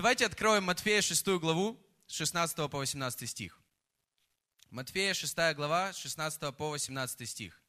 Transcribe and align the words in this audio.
Давайте 0.00 0.24
откроем 0.24 0.64
Матфея 0.64 1.02
6 1.02 1.26
главу, 1.38 1.78
с 2.06 2.14
16 2.14 2.56
по 2.70 2.78
18 2.78 3.28
стих. 3.28 3.60
Матфея 4.70 5.12
6 5.12 5.36
глава, 5.54 5.92
с 5.92 5.98
16 5.98 6.56
по 6.56 6.70
18 6.70 7.28
стих. 7.28 7.60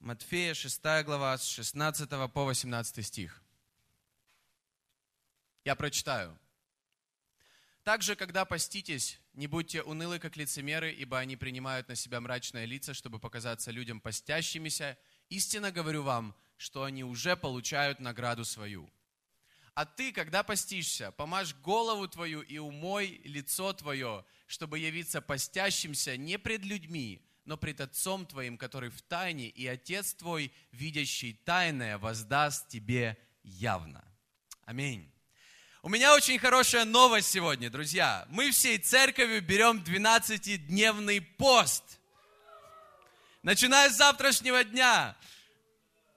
Матфея 0.00 0.54
6 0.54 0.82
глава, 1.04 1.38
с 1.38 1.46
16 1.46 2.10
по 2.32 2.44
18 2.46 3.06
стих. 3.06 3.40
Я 5.64 5.76
прочитаю. 5.76 6.36
Также, 7.84 8.16
когда 8.16 8.44
поститесь, 8.44 9.20
не 9.34 9.46
будьте 9.46 9.84
унылы, 9.84 10.18
как 10.18 10.36
лицемеры, 10.36 10.92
ибо 10.92 11.20
они 11.20 11.36
принимают 11.36 11.86
на 11.86 11.94
себя 11.94 12.20
мрачное 12.20 12.64
лица, 12.64 12.92
чтобы 12.92 13.20
показаться 13.20 13.70
людям 13.70 14.00
постящимися. 14.00 14.98
Истинно 15.28 15.70
говорю 15.70 16.02
вам, 16.02 16.34
что 16.56 16.84
они 16.84 17.04
уже 17.04 17.36
получают 17.36 18.00
награду 18.00 18.44
свою. 18.44 18.90
А 19.74 19.86
ты, 19.86 20.12
когда 20.12 20.42
постишься, 20.42 21.12
помажь 21.12 21.54
голову 21.54 22.06
твою 22.06 22.42
и 22.42 22.58
умой 22.58 23.20
лицо 23.24 23.72
твое, 23.72 24.24
чтобы 24.46 24.78
явиться 24.78 25.22
постящимся 25.22 26.16
не 26.16 26.38
пред 26.38 26.64
людьми, 26.64 27.24
но 27.44 27.56
пред 27.56 27.80
Отцом 27.80 28.26
твоим, 28.26 28.58
который 28.58 28.90
в 28.90 29.00
тайне, 29.02 29.48
и 29.48 29.66
Отец 29.66 30.14
твой, 30.14 30.52
видящий 30.72 31.32
тайное, 31.32 31.98
воздаст 31.98 32.68
тебе 32.68 33.16
явно. 33.42 34.04
Аминь. 34.64 35.10
У 35.82 35.88
меня 35.88 36.14
очень 36.14 36.38
хорошая 36.38 36.84
новость 36.84 37.30
сегодня, 37.30 37.68
друзья. 37.68 38.24
Мы 38.28 38.52
всей 38.52 38.78
церковью 38.78 39.42
берем 39.42 39.78
12-дневный 39.78 41.20
пост. 41.20 41.98
Начиная 43.42 43.90
с 43.90 43.96
завтрашнего 43.96 44.62
дня. 44.62 45.16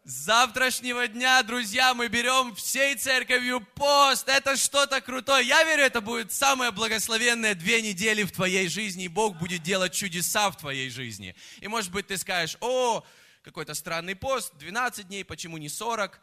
Завтрашнего 0.08 1.08
дня, 1.08 1.42
друзья, 1.42 1.96
мы 1.96 2.10
берем 2.10 2.54
всей 2.54 2.94
церковью 2.94 3.60
пост. 3.74 4.30
Это 4.30 4.56
что-то 4.56 5.02
крутое. 5.02 5.48
Я 5.48 5.64
верю, 5.64 5.82
это 5.82 6.00
будет 6.00 6.32
самое 6.32 6.70
благословенное 6.70 7.56
две 7.56 7.82
недели 7.82 8.22
в 8.22 8.32
твоей 8.32 8.68
жизни, 8.68 9.06
и 9.06 9.08
Бог 9.08 9.36
будет 9.40 9.64
делать 9.64 9.94
чудеса 9.94 10.52
в 10.52 10.58
твоей 10.58 10.92
жизни. 10.92 11.36
И 11.60 11.68
может 11.68 11.92
быть 11.92 12.06
ты 12.06 12.20
скажешь, 12.20 12.56
о, 12.62 13.04
какой-то 13.42 13.74
странный 13.74 14.16
пост, 14.16 14.54
12 14.60 15.08
дней, 15.08 15.26
почему 15.26 15.58
не 15.58 15.70
40? 15.70 16.22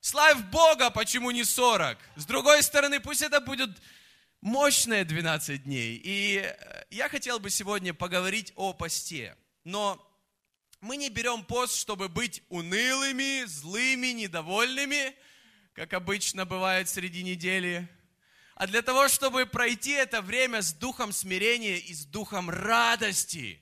Славь 0.00 0.42
Бога, 0.50 0.90
почему 0.90 1.30
не 1.30 1.44
40? 1.44 1.96
С 2.16 2.26
другой 2.26 2.62
стороны, 2.62 3.00
пусть 3.00 3.22
это 3.22 3.40
будет 3.40 3.70
мощные 4.42 5.06
12 5.06 5.64
дней. 5.64 5.98
И 6.04 6.42
э, 6.44 6.84
я 6.90 7.08
хотел 7.08 7.40
бы 7.40 7.48
сегодня 7.48 7.94
поговорить 7.94 8.52
о 8.54 8.74
посте. 8.74 9.34
Но 9.64 9.98
мы 10.84 10.96
не 10.96 11.08
берем 11.08 11.44
пост, 11.44 11.76
чтобы 11.76 12.08
быть 12.08 12.42
унылыми, 12.48 13.44
злыми, 13.44 14.08
недовольными, 14.08 15.14
как 15.72 15.92
обычно 15.92 16.44
бывает 16.46 16.88
среди 16.88 17.22
недели, 17.22 17.88
а 18.54 18.66
для 18.66 18.82
того, 18.82 19.08
чтобы 19.08 19.46
пройти 19.46 19.90
это 19.90 20.22
время 20.22 20.62
с 20.62 20.72
духом 20.72 21.12
смирения 21.12 21.78
и 21.78 21.92
с 21.92 22.04
духом 22.04 22.48
радости. 22.48 23.60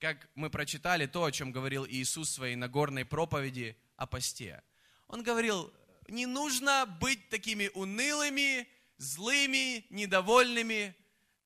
Как 0.00 0.28
мы 0.34 0.50
прочитали 0.50 1.06
то, 1.06 1.24
о 1.24 1.30
чем 1.30 1.52
говорил 1.52 1.86
Иисус 1.86 2.30
в 2.30 2.34
своей 2.34 2.56
Нагорной 2.56 3.04
проповеди 3.04 3.76
о 3.96 4.06
посте– 4.06 4.62
он 5.08 5.22
говорил, 5.22 5.72
не 6.08 6.26
нужно 6.26 6.86
быть 7.00 7.28
такими 7.28 7.70
унылыми, 7.74 8.66
злыми, 8.96 9.86
недовольными. 9.90 10.94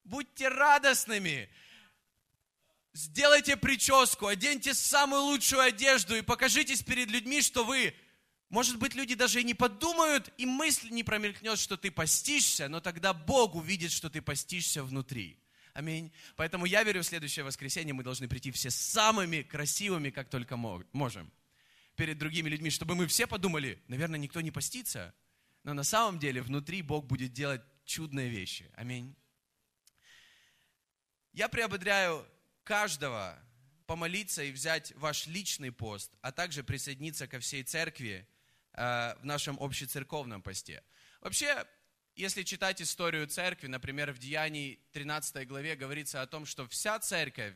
Будьте 0.04 0.48
радостными. 0.48 1.50
Сделайте 2.92 3.56
прическу, 3.56 4.26
оденьте 4.26 4.74
самую 4.74 5.22
лучшую 5.22 5.62
одежду 5.62 6.16
и 6.16 6.22
покажитесь 6.22 6.82
перед 6.82 7.10
людьми, 7.10 7.40
что 7.42 7.64
вы, 7.64 7.94
может 8.48 8.78
быть, 8.78 8.94
люди 8.94 9.14
даже 9.14 9.40
и 9.40 9.44
не 9.44 9.54
подумают, 9.54 10.32
и 10.36 10.46
мысль 10.46 10.90
не 10.90 11.04
промелькнет, 11.04 11.58
что 11.58 11.76
ты 11.76 11.90
постишься, 11.90 12.68
но 12.68 12.80
тогда 12.80 13.12
Бог 13.12 13.54
увидит, 13.54 13.92
что 13.92 14.10
ты 14.10 14.22
постишься 14.22 14.82
внутри. 14.82 15.38
Аминь. 15.74 16.10
Поэтому 16.34 16.66
я 16.66 16.82
верю, 16.82 17.02
в 17.02 17.06
следующее 17.06 17.44
воскресенье 17.44 17.94
мы 17.94 18.02
должны 18.02 18.26
прийти 18.26 18.50
все 18.50 18.70
самыми 18.70 19.42
красивыми, 19.42 20.10
как 20.10 20.28
только 20.28 20.56
можем 20.56 21.30
перед 21.94 22.18
другими 22.18 22.48
людьми, 22.48 22.70
чтобы 22.70 22.94
мы 22.94 23.06
все 23.06 23.26
подумали, 23.26 23.82
наверное, 23.88 24.18
никто 24.18 24.40
не 24.40 24.50
постится. 24.50 25.14
Но 25.64 25.74
на 25.74 25.84
самом 25.84 26.18
деле 26.18 26.40
внутри 26.40 26.82
Бог 26.82 27.06
будет 27.06 27.32
делать 27.32 27.60
чудные 27.84 28.28
вещи. 28.28 28.70
Аминь. 28.74 29.14
Я 31.32 31.48
приободряю 31.48 32.26
каждого 32.68 33.36
помолиться 33.86 34.42
и 34.42 34.52
взять 34.52 34.92
ваш 34.96 35.26
личный 35.26 35.72
пост, 35.72 36.12
а 36.20 36.30
также 36.30 36.62
присоединиться 36.62 37.26
ко 37.26 37.40
всей 37.40 37.62
церкви 37.62 38.28
э, 38.74 39.14
в 39.20 39.24
нашем 39.24 39.56
общецерковном 39.60 40.42
посте. 40.42 40.84
Вообще, 41.20 41.64
если 42.14 42.42
читать 42.42 42.80
историю 42.82 43.26
церкви, 43.26 43.66
например, 43.66 44.12
в 44.12 44.18
Деянии 44.18 44.78
13 44.92 45.48
главе 45.48 45.74
говорится 45.74 46.22
о 46.22 46.26
том, 46.26 46.46
что 46.46 46.68
вся 46.68 46.98
церковь 46.98 47.54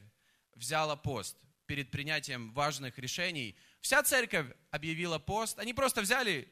взяла 0.54 0.96
пост 0.96 1.36
перед 1.66 1.90
принятием 1.90 2.52
важных 2.52 2.98
решений– 2.98 3.56
Вся 3.82 4.00
церковь 4.04 4.46
объявила 4.70 5.18
пост. 5.18 5.58
Они 5.58 5.74
просто 5.74 6.02
взяли 6.02 6.48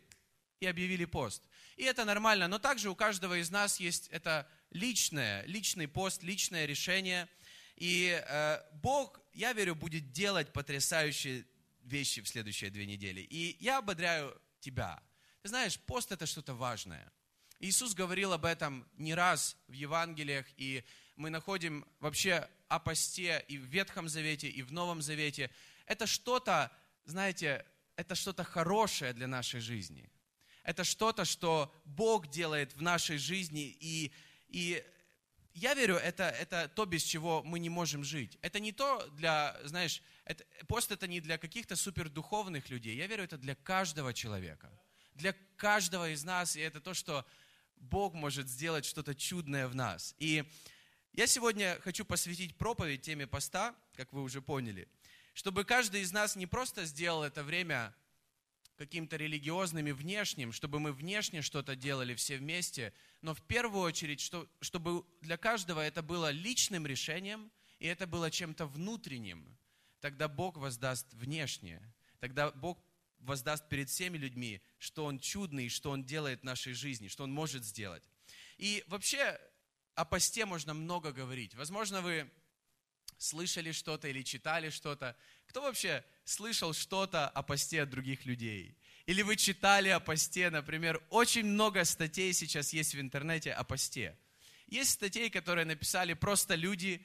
и 0.59 0.67
объявили 0.67 1.05
пост. 1.05 1.43
И 1.77 1.85
это 1.85 2.05
нормально. 2.05 2.49
Но 2.49 2.59
также 2.59 2.91
у 2.91 2.97
каждого 2.97 3.39
из 3.39 3.51
нас 3.51 3.79
есть 3.79 4.09
это 4.09 4.49
личное, 4.71 5.45
личный 5.47 5.87
пост, 5.87 6.25
личное 6.25 6.67
решение. 6.67 7.29
И 7.81 8.23
э, 8.23 8.63
Бог, 8.75 9.21
я 9.33 9.55
верю, 9.55 9.75
будет 9.75 10.13
делать 10.13 10.53
потрясающие 10.53 11.47
вещи 11.83 12.21
в 12.21 12.29
следующие 12.29 12.71
две 12.71 12.85
недели. 12.85 13.23
И 13.23 13.57
я 13.59 13.79
ободряю 13.79 14.39
тебя. 14.61 15.03
Ты 15.43 15.49
знаешь, 15.49 15.81
пост 15.81 16.13
это 16.13 16.27
что-то 16.27 16.55
важное. 16.55 17.11
Иисус 17.59 17.95
говорил 17.95 18.35
об 18.35 18.45
этом 18.45 18.87
не 18.99 19.15
раз 19.15 19.57
в 19.67 19.73
Евангелиях, 19.73 20.47
и 20.59 20.85
мы 21.17 21.31
находим 21.31 21.87
вообще 22.01 22.47
о 22.69 22.79
посте 22.79 23.45
и 23.49 23.57
в 23.57 23.65
Ветхом 23.65 24.11
Завете, 24.11 24.49
и 24.49 24.61
в 24.61 24.73
Новом 24.73 25.01
Завете. 25.01 25.51
Это 25.87 26.07
что-то, 26.07 26.71
знаете, 27.07 27.65
это 27.97 28.15
что-то 28.15 28.45
хорошее 28.45 29.15
для 29.15 29.27
нашей 29.27 29.61
жизни. 29.61 30.11
Это 30.65 30.85
что-то, 30.85 31.25
что 31.25 31.75
Бог 31.87 32.29
делает 32.29 32.75
в 32.75 32.83
нашей 32.83 33.17
жизни. 33.17 33.75
И, 33.81 34.13
и 34.49 34.85
я 35.55 35.75
верю, 35.75 35.97
это, 35.97 36.25
это 36.25 36.69
то, 36.69 36.87
без 36.87 37.03
чего 37.03 37.43
мы 37.43 37.59
не 37.59 37.69
можем 37.69 38.05
жить. 38.05 38.39
Это 38.43 38.61
не 38.61 38.73
то 38.73 39.07
для, 39.17 39.59
знаешь, 39.65 40.03
это, 40.25 40.45
пост 40.69 40.91
это 40.93 41.07
не 41.07 41.21
для 41.21 41.39
каких-то 41.39 41.77
супердуховных 41.77 42.71
людей. 42.71 42.97
Я 42.97 43.07
верю, 43.07 43.25
это 43.25 43.37
для 43.37 43.55
каждого 43.55 44.15
человека. 44.15 44.71
Для 45.15 45.35
каждого 45.57 46.11
из 46.11 46.25
нас. 46.25 46.57
И 46.57 46.61
это 46.61 46.81
то, 46.81 46.95
что 46.95 47.27
Бог 47.77 48.15
может 48.15 48.49
сделать 48.49 48.85
что-то 48.85 49.15
чудное 49.15 49.67
в 49.69 49.75
нас. 49.75 50.15
И 50.19 50.45
я 51.13 51.27
сегодня 51.27 51.79
хочу 51.83 52.05
посвятить 52.05 52.57
проповедь 52.57 53.03
теме 53.03 53.27
поста, 53.27 53.75
как 53.97 54.13
вы 54.13 54.23
уже 54.23 54.41
поняли– 54.41 54.89
чтобы 55.41 55.65
каждый 55.65 56.03
из 56.03 56.13
нас 56.13 56.37
не 56.37 56.47
просто 56.47 56.85
сделал 56.85 57.23
это 57.23 57.43
время 57.43 57.95
каким-то 58.81 59.17
религиозным 59.17 59.87
и 59.89 59.93
внешним, 59.93 60.53
чтобы 60.53 60.81
мы 60.81 60.95
внешне 60.95 61.43
что-то 61.43 61.77
делали 61.77 62.15
все 62.15 62.39
вместе, 62.39 62.95
но 63.21 63.35
в 63.35 63.43
первую 63.43 63.83
очередь, 63.83 64.21
что, 64.21 64.49
чтобы 64.63 65.05
для 65.21 65.37
каждого 65.37 65.81
это 65.81 66.01
было 66.01 66.31
личным 66.31 66.87
решением, 66.87 67.53
и 67.79 67.87
это 67.87 68.07
было 68.07 68.31
чем-то 68.31 68.65
внутренним. 68.65 69.55
Тогда 70.01 70.29
Бог 70.29 70.57
воздаст 70.57 71.13
внешне. 71.13 71.83
Тогда 72.21 72.53
Бог 72.53 72.83
воздаст 73.19 73.69
перед 73.69 73.91
всеми 73.91 74.17
людьми, 74.17 74.63
что 74.79 75.05
Он 75.05 75.19
чудный, 75.19 75.69
что 75.69 75.91
Он 75.91 76.03
делает 76.03 76.41
в 76.41 76.45
нашей 76.45 76.73
жизни, 76.73 77.09
что 77.09 77.25
Он 77.25 77.31
может 77.31 77.67
сделать. 77.67 78.09
И 78.57 78.83
вообще 78.87 79.39
о 79.95 80.07
посте 80.07 80.47
можно 80.47 80.73
много 80.73 81.13
говорить. 81.13 81.55
Возможно, 81.55 82.01
вы 82.01 82.31
слышали 83.21 83.71
что-то 83.71 84.09
или 84.09 84.23
читали 84.23 84.71
что-то? 84.71 85.15
Кто 85.47 85.61
вообще 85.61 86.03
слышал 86.25 86.73
что-то 86.73 87.29
о 87.29 87.43
посте 87.43 87.83
от 87.83 87.91
других 87.91 88.25
людей? 88.25 88.75
Или 89.07 89.23
вы 89.23 89.37
читали 89.37 89.91
о 89.91 90.01
посте, 90.01 90.49
например, 90.51 91.03
очень 91.11 91.45
много 91.45 91.85
статей 91.85 92.33
сейчас 92.33 92.73
есть 92.73 92.95
в 92.95 93.01
интернете 93.01 93.53
о 93.53 93.63
посте. 93.63 94.17
Есть 94.69 94.93
статей, 94.93 95.29
которые 95.31 95.67
написали 95.67 96.15
просто 96.15 96.55
люди, 96.55 97.05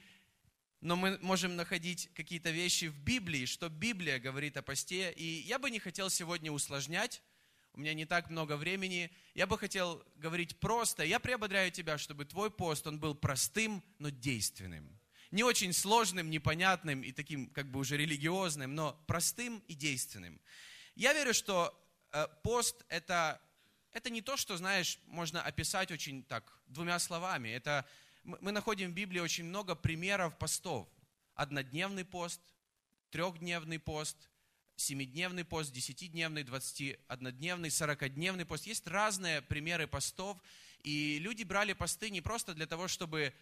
но 0.80 0.96
мы 0.96 1.18
можем 1.22 1.56
находить 1.56 2.10
какие-то 2.14 2.52
вещи 2.52 2.86
в 2.86 2.98
Библии, 3.00 3.46
что 3.46 3.70
Библия 3.70 4.20
говорит 4.20 4.56
о 4.56 4.62
посте. 4.62 5.12
И 5.12 5.42
я 5.42 5.60
бы 5.60 5.70
не 5.70 5.80
хотел 5.80 6.10
сегодня 6.10 6.52
усложнять, 6.52 7.22
у 7.74 7.80
меня 7.80 7.94
не 7.94 8.06
так 8.06 8.30
много 8.30 8.56
времени. 8.56 9.12
Я 9.34 9.48
бы 9.48 9.58
хотел 9.58 10.02
говорить 10.16 10.58
просто. 10.60 11.04
Я 11.04 11.20
приободряю 11.20 11.72
тебя, 11.72 11.98
чтобы 11.98 12.24
твой 12.24 12.50
пост, 12.50 12.88
он 12.88 13.00
был 13.00 13.16
простым, 13.16 13.84
но 14.00 14.10
действенным 14.10 14.98
не 15.36 15.44
очень 15.44 15.74
сложным, 15.74 16.30
непонятным 16.30 17.02
и 17.02 17.12
таким 17.12 17.48
как 17.48 17.70
бы 17.70 17.80
уже 17.80 17.98
религиозным, 17.98 18.74
но 18.74 18.94
простым 19.06 19.62
и 19.68 19.74
действенным. 19.74 20.40
Я 20.96 21.12
верю, 21.12 21.34
что 21.34 21.78
э, 22.14 22.26
пост 22.42 22.86
это, 22.88 23.42
это 23.92 24.10
не 24.10 24.22
то, 24.22 24.38
что, 24.38 24.56
знаешь, 24.56 24.98
можно 25.08 25.42
описать 25.42 25.92
очень 25.92 26.24
так, 26.24 26.58
двумя 26.68 27.00
словами. 27.00 27.50
Это, 27.50 27.86
мы 28.24 28.54
находим 28.54 28.92
в 28.92 28.94
Библии 28.94 29.20
очень 29.20 29.44
много 29.44 29.76
примеров 29.76 30.38
постов. 30.38 30.88
Однодневный 31.34 32.06
пост, 32.06 32.40
трехдневный 33.10 33.78
пост, 33.78 34.30
7-дневный 34.78 35.44
пост, 35.44 35.76
10-дневный, 35.76 36.44
21-дневный, 36.44 37.68
40-дневный 37.68 38.46
пост. 38.46 38.68
Есть 38.68 38.88
разные 38.88 39.42
примеры 39.42 39.86
постов, 39.86 40.38
и 40.80 41.20
люди 41.20 41.44
брали 41.44 41.74
посты 41.74 42.10
не 42.10 42.22
просто 42.22 42.54
для 42.54 42.68
того, 42.68 42.88
чтобы 42.88 43.34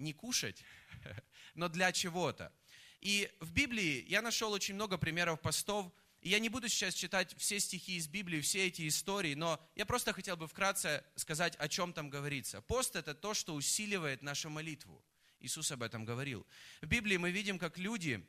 не 0.00 0.12
кушать, 0.12 0.64
но 1.54 1.68
для 1.68 1.92
чего-то. 1.92 2.52
И 3.00 3.30
в 3.40 3.52
Библии 3.52 4.04
я 4.08 4.22
нашел 4.22 4.52
очень 4.52 4.74
много 4.74 4.98
примеров 4.98 5.40
постов, 5.40 5.92
и 6.20 6.28
я 6.28 6.38
не 6.38 6.50
буду 6.50 6.68
сейчас 6.68 6.94
читать 6.94 7.34
все 7.38 7.58
стихи 7.60 7.96
из 7.96 8.06
Библии, 8.06 8.40
все 8.40 8.66
эти 8.66 8.86
истории, 8.86 9.34
но 9.34 9.58
я 9.74 9.86
просто 9.86 10.12
хотел 10.12 10.36
бы 10.36 10.46
вкратце 10.46 11.02
сказать, 11.16 11.56
о 11.56 11.68
чем 11.68 11.94
там 11.94 12.10
говорится. 12.10 12.60
Пост– 12.60 12.94
это 12.96 13.14
то, 13.14 13.32
что 13.32 13.54
усиливает 13.54 14.22
нашу 14.22 14.50
молитву. 14.50 15.02
Иисус 15.40 15.72
об 15.72 15.82
этом 15.82 16.04
говорил. 16.04 16.46
В 16.82 16.86
Библии 16.86 17.16
мы 17.16 17.30
видим, 17.30 17.58
как 17.58 17.78
люди 17.78 18.26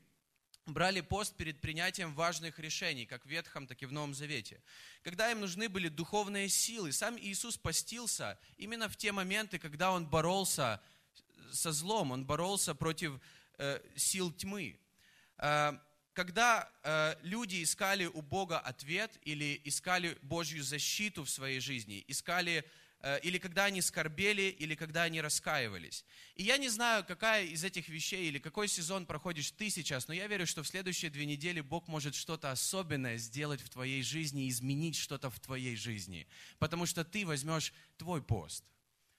брали 0.65 1.01
пост 1.01 1.35
перед 1.35 1.59
принятием 1.59 2.13
важных 2.13 2.59
решений, 2.59 3.06
как 3.06 3.25
в 3.25 3.29
Ветхом, 3.29 3.67
так 3.67 3.81
и 3.81 3.85
в 3.85 3.91
Новом 3.91 4.13
Завете. 4.13 4.63
Когда 5.03 5.29
им 5.29 5.41
нужны 5.41 5.67
были 5.67 5.89
духовные 5.89 6.47
силы, 6.47 6.94
сам 6.94 7.17
Иисус 7.17 7.57
постился 7.57 8.39
именно 8.57 8.88
в 8.88 8.95
те 8.95 9.12
моменты, 9.12 9.59
когда 9.59 9.91
Он 9.91 10.07
боролся 10.07 10.81
со 11.51 11.71
злом, 11.71 12.11
Он 12.11 12.25
боролся 12.25 12.75
против 12.75 13.19
э, 13.57 13.79
сил 13.95 14.31
тьмы. 14.31 14.79
Э, 15.38 15.73
когда 16.13 16.69
э, 16.83 17.15
люди 17.23 17.63
искали 17.63 18.05
у 18.05 18.21
Бога 18.21 18.59
ответ 18.59 19.17
или 19.23 19.61
искали 19.63 20.17
Божью 20.21 20.63
защиту 20.63 21.23
в 21.23 21.29
своей 21.29 21.61
жизни, 21.61 22.03
искали 22.07 22.65
э, 22.99 23.19
или 23.21 23.38
когда 23.38 23.65
они 23.65 23.81
скорбели, 23.81 24.55
или 24.59 24.75
когда 24.75 25.03
они 25.03 25.21
раскаивались. 25.21 26.03
И 26.35 26.43
я 26.43 26.57
не 26.57 26.67
знаю, 26.67 27.05
какая 27.05 27.45
из 27.45 27.63
этих 27.63 27.88
вещей 27.88 28.27
или 28.27 28.39
какой 28.39 28.67
сезон 28.67 29.05
проходишь 29.05 29.51
ты 29.51 29.69
сейчас, 29.69 30.09
но 30.09 30.13
я 30.13 30.27
верю, 30.27 30.45
что 30.45 30.63
в 30.63 30.67
следующие 30.67 31.09
две 31.11 31.25
недели 31.25 31.61
Бог 31.61 31.88
может 31.88 32.13
что-то 32.13 32.51
особенное 32.51 33.17
сделать 33.17 33.61
в 33.61 33.69
твоей 33.69 34.03
жизни, 34.03 34.49
изменить 34.49 34.97
что-то 34.97 35.29
в 35.29 35.39
твоей 35.39 35.77
жизни. 35.77 36.27
Потому 36.59 36.85
что 36.85 37.05
ты 37.05 37.25
возьмешь 37.25 37.73
твой 37.97 38.21
пост. 38.21 38.65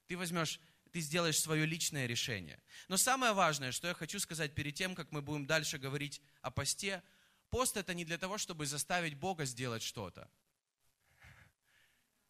Ты 0.09 0.19
возьмешь 0.19 0.61
ты 0.93 1.01
сделаешь 1.01 1.41
свое 1.41 1.65
личное 1.65 2.07
решение. 2.07 2.63
Но 2.89 2.97
самое 2.97 3.33
важное, 3.33 3.73
что 3.73 3.89
я 3.89 3.95
хочу 3.95 4.21
сказать 4.21 4.55
перед 4.55 4.75
тем, 4.75 4.95
как 4.95 5.11
мы 5.11 5.23
будем 5.23 5.47
дальше 5.47 5.79
говорить 5.79 6.21
о 6.43 6.51
посте, 6.51 7.03
пост 7.51 7.77
это 7.77 7.95
не 7.95 8.05
для 8.05 8.19
того, 8.19 8.39
чтобы 8.39 8.67
заставить 8.67 9.15
Бога 9.15 9.47
сделать 9.47 9.83
что-то. 9.83 10.31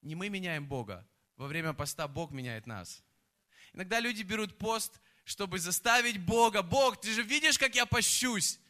Не 0.01 0.15
мы 0.15 0.29
меняем 0.29 0.67
Бога. 0.67 1.07
Во 1.37 1.49
время 1.49 1.73
поста 1.73 2.07
Бог 2.07 2.31
меняет 2.31 2.67
нас. 2.67 3.03
Иногда 3.73 3.99
люди 4.01 4.23
берут 4.23 4.59
пост, 4.59 5.01
чтобы 5.25 5.59
заставить 5.59 6.21
Бога. 6.21 6.63
Бог, 6.63 7.01
ты 7.01 7.13
же 7.13 7.23
видишь, 7.23 7.59
как 7.59 7.75
я 7.75 7.85
пощусь. 7.85 8.61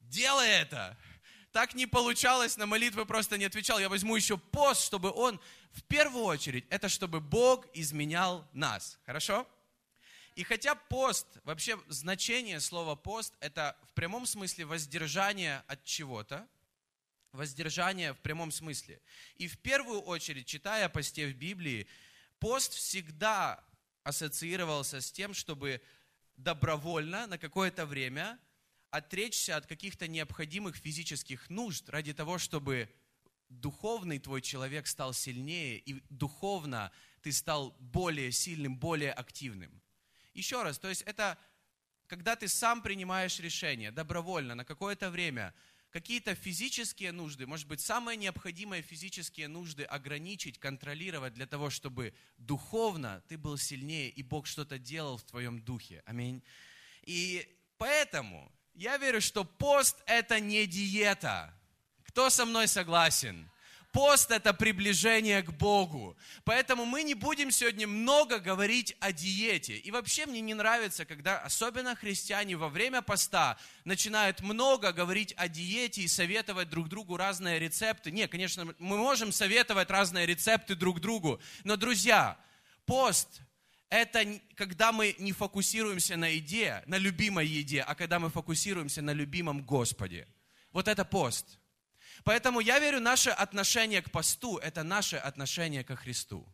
Делай 0.00 0.48
это. 0.48 0.96
Так 1.52 1.74
не 1.74 1.86
получалось, 1.86 2.56
на 2.56 2.64
молитвы 2.64 3.04
просто 3.04 3.36
не 3.36 3.44
отвечал. 3.44 3.78
Я 3.78 3.90
возьму 3.90 4.16
еще 4.16 4.38
пост, 4.38 4.84
чтобы 4.84 5.10
он 5.10 5.38
в 5.72 5.82
первую 5.84 6.24
очередь, 6.24 6.64
это 6.70 6.88
чтобы 6.88 7.20
Бог 7.20 7.66
изменял 7.74 8.48
нас. 8.54 8.98
Хорошо? 9.04 9.46
И 10.34 10.44
хотя 10.44 10.74
пост, 10.74 11.26
вообще 11.44 11.78
значение 11.88 12.58
слова 12.58 12.94
пост, 12.94 13.34
это 13.40 13.76
в 13.86 13.92
прямом 13.92 14.24
смысле 14.24 14.64
воздержание 14.64 15.62
от 15.66 15.84
чего-то, 15.84 16.48
воздержание 17.32 18.14
в 18.14 18.18
прямом 18.18 18.50
смысле. 18.50 19.02
И 19.36 19.46
в 19.46 19.58
первую 19.58 20.00
очередь, 20.00 20.46
читая 20.46 20.86
о 20.86 20.88
посте 20.88 21.26
в 21.26 21.34
Библии, 21.34 21.86
пост 22.38 22.72
всегда 22.72 23.62
ассоциировался 24.04 25.02
с 25.02 25.12
тем, 25.12 25.34
чтобы 25.34 25.82
добровольно 26.38 27.26
на 27.26 27.36
какое-то 27.36 27.84
время 27.84 28.38
отречься 28.92 29.56
от 29.56 29.66
каких-то 29.66 30.06
необходимых 30.06 30.76
физических 30.76 31.48
нужд 31.48 31.88
ради 31.88 32.12
того, 32.12 32.38
чтобы 32.38 32.88
духовный 33.48 34.18
твой 34.18 34.42
человек 34.42 34.86
стал 34.86 35.14
сильнее, 35.14 35.78
и 35.78 36.02
духовно 36.10 36.92
ты 37.22 37.32
стал 37.32 37.74
более 37.80 38.30
сильным, 38.32 38.76
более 38.76 39.12
активным. 39.12 39.82
Еще 40.34 40.62
раз, 40.62 40.78
то 40.78 40.88
есть 40.88 41.02
это 41.02 41.38
когда 42.06 42.36
ты 42.36 42.46
сам 42.48 42.82
принимаешь 42.82 43.40
решение 43.40 43.90
добровольно 43.90 44.54
на 44.54 44.66
какое-то 44.66 45.10
время, 45.10 45.54
какие-то 45.88 46.34
физические 46.34 47.12
нужды, 47.12 47.46
может 47.46 47.66
быть, 47.66 47.80
самые 47.80 48.18
необходимые 48.18 48.82
физические 48.82 49.48
нужды 49.48 49.84
ограничить, 49.84 50.58
контролировать 50.58 51.32
для 51.32 51.46
того, 51.46 51.70
чтобы 51.70 52.12
духовно 52.36 53.22
ты 53.28 53.38
был 53.38 53.56
сильнее, 53.56 54.10
и 54.10 54.22
Бог 54.22 54.46
что-то 54.46 54.78
делал 54.78 55.16
в 55.16 55.22
твоем 55.22 55.62
духе. 55.62 56.02
Аминь. 56.04 56.42
И 57.04 57.48
поэтому 57.78 58.52
я 58.74 58.96
верю, 58.96 59.20
что 59.20 59.44
пост– 59.44 59.96
это 60.06 60.40
не 60.40 60.66
диета. 60.66 61.54
Кто 62.08 62.30
со 62.30 62.44
мной 62.44 62.68
согласен? 62.68 63.48
Пост– 63.92 64.30
это 64.30 64.54
приближение 64.54 65.42
к 65.42 65.50
Богу. 65.50 66.16
Поэтому 66.44 66.86
мы 66.86 67.02
не 67.02 67.12
будем 67.12 67.50
сегодня 67.50 67.86
много 67.86 68.38
говорить 68.38 68.96
о 69.00 69.12
диете. 69.12 69.76
И 69.76 69.90
вообще 69.90 70.24
мне 70.24 70.40
не 70.40 70.54
нравится, 70.54 71.04
когда 71.04 71.38
особенно 71.40 71.94
христиане 71.94 72.56
во 72.56 72.70
время 72.70 73.02
поста 73.02 73.58
начинают 73.84 74.40
много 74.40 74.92
говорить 74.92 75.34
о 75.36 75.46
диете 75.46 76.00
и 76.00 76.08
советовать 76.08 76.70
друг 76.70 76.88
другу 76.88 77.18
разные 77.18 77.58
рецепты. 77.58 78.10
Не, 78.10 78.28
конечно, 78.28 78.64
мы 78.78 78.96
можем 78.96 79.30
советовать 79.30 79.90
разные 79.90 80.24
рецепты 80.24 80.74
друг 80.74 81.00
другу. 81.00 81.38
Но, 81.64 81.76
друзья, 81.76 82.38
пост 82.86 83.42
это 83.92 84.40
когда 84.54 84.90
мы 84.90 85.14
не 85.18 85.32
фокусируемся 85.32 86.16
на 86.16 86.28
еде, 86.28 86.82
на 86.86 86.96
любимой 86.96 87.46
еде, 87.46 87.82
а 87.82 87.94
когда 87.94 88.18
мы 88.18 88.30
фокусируемся 88.30 89.02
на 89.02 89.12
любимом 89.12 89.62
Господе. 89.62 90.26
Вот 90.72 90.88
это 90.88 91.04
пост. 91.04 91.58
Поэтому 92.24 92.60
я 92.60 92.78
верю, 92.78 93.00
наше 93.00 93.28
отношение 93.28 94.00
к 94.00 94.10
посту– 94.10 94.56
это 94.62 94.82
наше 94.82 95.16
отношение 95.16 95.84
ко 95.84 95.94
Христу. 95.94 96.48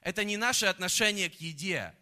Это 0.00 0.24
не 0.24 0.38
наше 0.38 0.64
отношение 0.64 1.28
к 1.28 1.34
еде, 1.34 1.94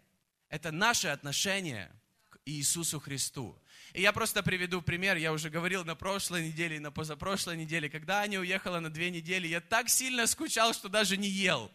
это 0.47 0.71
наше 0.71 1.09
отношение 1.09 1.91
к 2.29 2.39
Иисусу 2.45 3.01
Христу. 3.01 3.61
И 3.91 4.01
я 4.01 4.13
просто 4.13 4.41
приведу 4.41 4.81
пример, 4.81 5.17
я 5.17 5.33
уже 5.33 5.49
говорил 5.49 5.83
на 5.83 5.95
прошлой 5.95 6.47
неделе 6.47 6.77
и 6.77 6.79
на 6.79 6.91
позапрошлой 6.91 7.57
неделе, 7.57 7.89
когда 7.89 8.21
Аня 8.21 8.39
уехала 8.39 8.79
на 8.79 8.89
две 8.89 9.09
недели, 9.11 9.47
я 9.47 9.59
так 9.59 9.89
сильно 9.89 10.27
скучал, 10.27 10.73
что 10.73 10.87
даже 10.87 11.17
не 11.17 11.27
ел. 11.27 11.69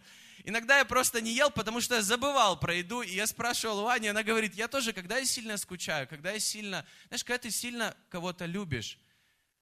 Иногда 0.44 0.78
я 0.78 0.84
просто 0.84 1.20
не 1.20 1.32
ел, 1.32 1.50
потому 1.50 1.80
что 1.80 1.96
я 1.96 2.02
забывал 2.02 2.58
про 2.58 2.74
еду, 2.74 3.02
и 3.02 3.14
я 3.14 3.26
спрашивал 3.26 3.80
у 3.80 3.86
Ани, 3.88 4.08
она 4.08 4.22
говорит, 4.22 4.54
я 4.54 4.68
тоже, 4.68 4.92
когда 4.92 5.18
я 5.18 5.24
сильно 5.24 5.56
скучаю, 5.56 6.08
когда 6.08 6.32
я 6.32 6.38
сильно, 6.38 6.86
знаешь, 7.08 7.24
когда 7.24 7.38
ты 7.38 7.50
сильно 7.50 7.96
кого-то 8.08 8.46
любишь, 8.46 8.98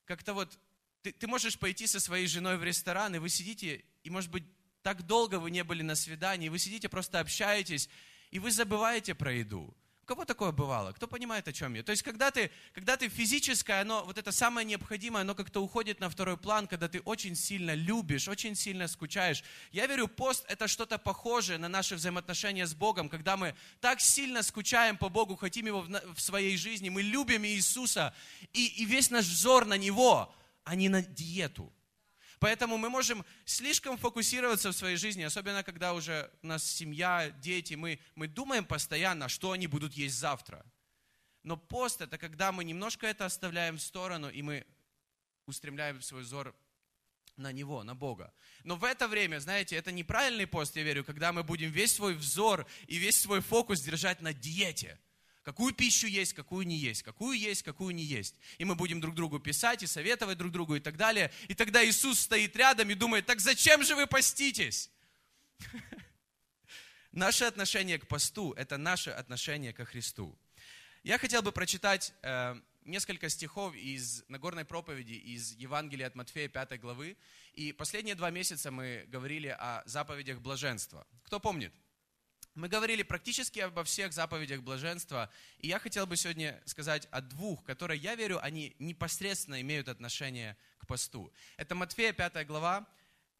как-то 0.04 0.34
вот 0.34 0.58
ты, 1.02 1.12
ты 1.12 1.26
можешь 1.26 1.58
пойти 1.58 1.86
со 1.86 2.00
своей 2.00 2.26
женой 2.26 2.56
в 2.56 2.64
ресторан, 2.64 3.14
и 3.14 3.18
вы 3.18 3.28
сидите, 3.28 3.84
и, 4.02 4.10
может 4.10 4.30
быть, 4.30 4.44
так 4.82 5.02
долго 5.06 5.38
вы 5.38 5.50
не 5.50 5.64
были 5.64 5.82
на 5.82 5.94
свидании, 5.94 6.48
вы 6.48 6.58
сидите, 6.58 6.88
просто 6.88 7.20
общаетесь, 7.20 7.88
и 8.30 8.38
вы 8.38 8.50
забываете 8.50 9.14
про 9.14 9.32
еду. 9.32 9.74
Кого 10.08 10.24
такое 10.24 10.52
бывало? 10.52 10.92
Кто 10.92 11.06
понимает, 11.06 11.48
о 11.48 11.52
чем 11.52 11.74
я? 11.74 11.82
То 11.82 11.90
есть, 11.90 12.02
когда 12.02 12.30
ты, 12.30 12.50
когда 12.72 12.96
ты 12.96 13.10
физическое, 13.10 13.82
оно, 13.82 14.06
вот 14.06 14.16
это 14.16 14.32
самое 14.32 14.64
необходимое, 14.64 15.20
оно 15.20 15.34
как-то 15.34 15.62
уходит 15.62 16.00
на 16.00 16.08
второй 16.08 16.38
план, 16.38 16.66
когда 16.66 16.88
ты 16.88 17.00
очень 17.00 17.36
сильно 17.36 17.74
любишь, 17.74 18.26
очень 18.26 18.54
сильно 18.54 18.88
скучаешь. 18.88 19.44
Я 19.70 19.86
верю, 19.86 20.08
пост– 20.08 20.46
это 20.48 20.66
что-то 20.66 20.96
похожее 20.96 21.58
на 21.58 21.68
наши 21.68 21.94
взаимоотношения 21.94 22.66
с 22.66 22.72
Богом, 22.72 23.10
когда 23.10 23.36
мы 23.36 23.54
так 23.80 24.00
сильно 24.00 24.42
скучаем 24.42 24.96
по 24.96 25.10
Богу, 25.10 25.36
хотим 25.36 25.66
Его 25.66 25.82
в, 25.82 26.14
в 26.14 26.20
своей 26.22 26.56
жизни, 26.56 26.88
мы 26.88 27.02
любим 27.02 27.44
Иисуса, 27.44 28.14
и, 28.54 28.66
и 28.66 28.86
весь 28.86 29.10
наш 29.10 29.26
взор 29.26 29.66
на 29.66 29.76
Него– 29.76 30.34
а 30.68 30.74
не 30.74 30.90
на 30.90 31.00
диету. 31.00 31.72
Поэтому 32.40 32.78
мы 32.78 32.88
можем 32.88 33.24
слишком 33.44 33.96
фокусироваться 33.96 34.70
в 34.70 34.76
своей 34.76 34.96
жизни, 34.96 35.22
особенно 35.22 35.62
когда 35.62 35.94
уже 35.94 36.30
у 36.42 36.46
нас 36.46 36.64
семья, 36.64 37.30
дети, 37.30 37.74
мы, 37.74 37.98
мы 38.14 38.28
думаем 38.28 38.64
постоянно, 38.64 39.28
что 39.28 39.52
они 39.52 39.66
будут 39.66 39.94
есть 39.94 40.16
завтра. 40.16 40.64
Но 41.42 41.56
пост– 41.56 42.00
это 42.02 42.18
когда 42.18 42.52
мы 42.52 42.64
немножко 42.64 43.06
это 43.06 43.24
оставляем 43.24 43.76
в 43.76 43.82
сторону, 43.82 44.28
и 44.28 44.42
мы 44.42 44.66
устремляем 45.46 46.00
свой 46.02 46.22
взор 46.22 46.54
на 47.36 47.52
Него, 47.52 47.82
на 47.84 47.94
Бога. 47.94 48.32
Но 48.64 48.76
в 48.76 48.84
это 48.84 49.08
время, 49.08 49.40
знаете, 49.40 49.76
это 49.76 49.92
неправильный 49.92 50.46
пост, 50.46 50.76
я 50.76 50.82
верю, 50.82 51.04
когда 51.04 51.32
мы 51.32 51.42
будем 51.42 51.70
весь 51.70 51.94
свой 51.94 52.14
взор 52.14 52.66
и 52.86 52.98
весь 52.98 53.20
свой 53.20 53.40
фокус 53.40 53.80
держать 53.80 54.20
на 54.20 54.32
диете– 54.32 54.98
Какую 55.48 55.72
пищу 55.72 56.06
есть, 56.06 56.34
какую 56.34 56.66
не 56.66 56.76
есть, 56.76 57.02
какую 57.02 57.38
есть, 57.38 57.62
какую 57.62 57.94
не 57.94 58.04
есть. 58.04 58.34
И 58.58 58.66
мы 58.66 58.74
будем 58.74 59.00
друг 59.00 59.14
другу 59.14 59.38
писать 59.38 59.82
и 59.82 59.86
советовать 59.86 60.36
друг 60.36 60.52
другу 60.52 60.76
и 60.76 60.80
так 60.80 60.98
далее. 60.98 61.32
И 61.48 61.54
тогда 61.54 61.82
Иисус 61.82 62.20
стоит 62.20 62.54
рядом 62.54 62.90
и 62.90 62.94
думает, 62.94 63.24
так 63.24 63.40
зачем 63.40 63.82
же 63.82 63.96
вы 63.96 64.06
поститесь? 64.06 64.90
Наше 67.12 67.46
отношение 67.46 67.98
к 67.98 68.06
посту– 68.06 68.52
это 68.58 68.76
наше 68.76 69.08
отношение 69.08 69.72
ко 69.72 69.86
Христу. 69.86 70.38
Я 71.02 71.16
хотел 71.16 71.40
бы 71.40 71.50
прочитать 71.50 72.12
э, 72.20 72.60
несколько 72.84 73.30
стихов 73.30 73.74
из 73.74 74.24
Нагорной 74.28 74.66
проповеди, 74.66 75.14
из 75.14 75.54
Евангелия 75.54 76.08
от 76.08 76.14
Матфея 76.14 76.48
5 76.48 76.78
главы. 76.78 77.16
И 77.54 77.72
последние 77.72 78.16
два 78.16 78.28
месяца 78.28 78.70
мы 78.70 79.06
говорили 79.08 79.48
о 79.48 79.82
заповедях 79.86 80.42
блаженства. 80.42 81.06
Кто 81.22 81.40
помнит? 81.40 81.72
Мы 82.58 82.68
говорили 82.68 83.04
практически 83.04 83.60
обо 83.60 83.84
всех 83.84 84.12
заповедях 84.12 84.62
блаженства, 84.62 85.30
и 85.58 85.68
я 85.68 85.78
хотел 85.78 86.08
бы 86.08 86.16
сегодня 86.16 86.60
сказать 86.64 87.06
о 87.12 87.20
двух, 87.20 87.62
которые, 87.62 88.00
я 88.00 88.16
верю, 88.16 88.42
они 88.42 88.74
непосредственно 88.80 89.60
имеют 89.60 89.86
отношение 89.86 90.56
к 90.78 90.88
посту. 90.88 91.32
Это 91.56 91.76
Матфея 91.76 92.12
5 92.12 92.44
глава, 92.48 92.84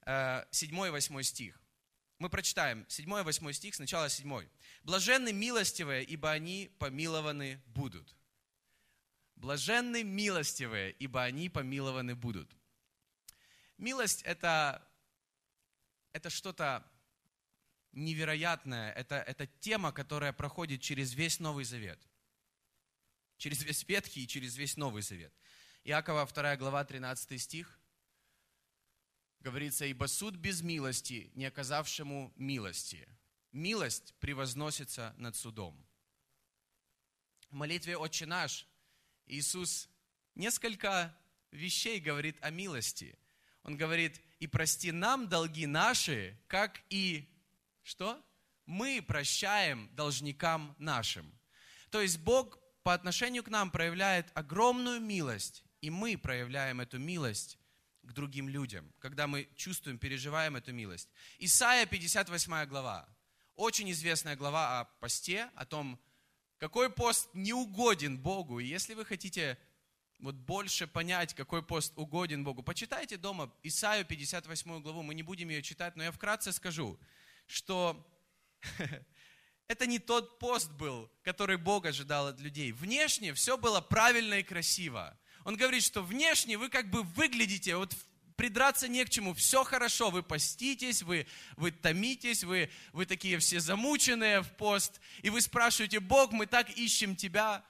7-8 0.07 1.19
э, 1.19 1.23
стих. 1.25 1.61
Мы 2.21 2.31
прочитаем 2.31 2.87
7-8 2.89 3.53
стих, 3.55 3.75
сначала 3.75 4.09
7. 4.09 4.49
«Блаженны 4.85 5.33
милостивые, 5.33 6.05
ибо 6.05 6.31
они 6.31 6.71
помилованы 6.79 7.61
будут». 7.67 8.15
Блаженны 9.35 10.05
милостивые, 10.05 10.93
ибо 10.93 11.25
они 11.25 11.49
помилованы 11.49 12.15
будут. 12.15 12.57
Милость 13.79 14.23
это, 14.23 14.81
это 16.13 16.31
что-то 16.31 16.89
невероятное. 17.92 18.92
Это, 18.92 19.16
это 19.16 19.47
тема, 19.47 19.92
которая 19.92 20.33
проходит 20.33 20.80
через 20.80 21.14
весь 21.14 21.40
Новый 21.40 21.64
Завет. 21.64 22.00
Через 23.37 23.62
весь 23.62 23.85
Ветхий 23.88 24.25
и 24.25 24.28
через 24.28 24.57
весь 24.57 24.76
Новый 24.76 25.02
Завет. 25.02 25.33
Иакова 25.85 26.26
2 26.26 26.57
глава 26.57 26.85
13 26.85 27.40
стих 27.40 27.80
говорится, 29.40 29.85
«Ибо 29.85 30.07
суд 30.07 30.35
без 30.35 30.62
милости, 30.62 31.30
не 31.35 31.47
оказавшему 31.47 32.33
милости. 32.37 33.09
Милость 33.52 34.14
превозносится 34.18 35.14
над 35.16 35.37
судом». 35.37 35.87
В 37.50 37.54
молитве 37.54 37.97
«Отче 37.97 38.26
наш» 38.26 38.66
Иисус 39.26 39.88
несколько 40.35 41.16
вещей 41.50 42.00
говорит 42.00 42.37
о 42.40 42.50
милости. 42.50 43.18
Он 43.62 43.76
говорит, 43.76 44.21
«И 44.40 44.47
прости 44.47 44.92
нам 44.92 45.28
долги 45.28 45.66
наши, 45.66 46.38
как 46.47 46.83
и 46.90 47.28
что? 47.88 48.23
Мы 48.66 49.00
прощаем 49.00 49.88
должникам 49.95 50.76
нашим. 50.78 51.33
То 51.90 52.02
есть 52.02 52.18
Бог 52.18 52.59
по 52.83 52.92
отношению 52.92 53.42
к 53.42 53.49
нам 53.49 53.71
проявляет 53.71 54.30
огромную 54.35 55.00
милость, 55.00 55.64
и 55.80 55.88
мы 55.88 56.18
проявляем 56.18 56.83
эту 56.83 56.99
милость 56.99 57.59
к 58.02 58.12
другим 58.12 58.49
людям, 58.49 58.92
когда 58.99 59.26
мы 59.26 59.49
чувствуем, 59.57 59.99
переживаем 59.99 60.57
эту 60.57 60.73
милость. 60.73 61.09
Исайя 61.38 61.87
58 61.87 62.66
глава. 62.66 63.09
Очень 63.57 63.90
известная 63.90 64.37
глава 64.37 64.80
о 64.80 64.85
посте, 65.00 65.50
о 65.54 65.64
том, 65.64 65.99
какой 66.59 66.90
пост 66.90 67.30
не 67.33 67.54
угоден 67.54 68.18
Богу. 68.18 68.61
И 68.61 68.66
если 68.66 68.92
вы 68.92 69.07
хотите 69.07 69.59
вот 70.18 70.35
больше 70.35 70.87
понять, 70.87 71.33
какой 71.35 71.62
пост 71.62 71.95
угоден 71.97 72.45
Богу, 72.45 72.62
почитайте 72.62 73.16
дома 73.16 73.50
Исаию 73.62 74.04
58 74.04 74.83
главу. 74.83 75.02
Мы 75.02 75.14
не 75.14 75.23
будем 75.23 75.49
ее 75.49 75.62
читать, 75.62 75.97
но 75.97 76.02
я 76.02 76.12
вкратце 76.12 76.52
скажу 76.52 76.99
что 77.49 78.07
это 79.69 79.87
не 79.87 79.99
тот 79.99 80.38
пост 80.38 80.71
был, 80.71 81.11
который 81.23 81.57
Бог 81.57 81.87
ожидал 81.87 82.28
от 82.28 82.38
людей. 82.38 82.71
Внешне 82.71 83.35
все 83.35 83.59
было 83.59 83.81
правильно 83.81 84.35
и 84.35 84.45
красиво. 84.45 85.19
Он 85.45 85.57
говорит, 85.57 85.83
что 85.83 86.02
внешне 86.02 86.57
вы 86.57 86.69
как 86.69 86.90
бы 86.90 87.02
выглядите, 87.02 87.75
вот 87.75 87.97
придраться 88.37 88.87
не 88.87 89.05
к 89.05 89.11
чему, 89.11 89.35
все 89.35 89.64
хорошо, 89.64 90.11
вы 90.11 90.23
поститесь, 90.23 91.02
вы, 91.02 91.26
вы 91.57 91.73
томитесь, 91.73 92.45
вы, 92.45 92.71
вы 92.93 93.05
такие 93.05 93.38
все 93.38 93.59
замученные 93.59 94.43
в 94.43 94.57
пост, 94.57 95.00
и 95.23 95.31
вы 95.31 95.40
спрашиваете, 95.40 95.99
Бог, 95.99 96.31
мы 96.31 96.47
так 96.47 96.71
ищем 96.71 97.17
Тебя. 97.17 97.64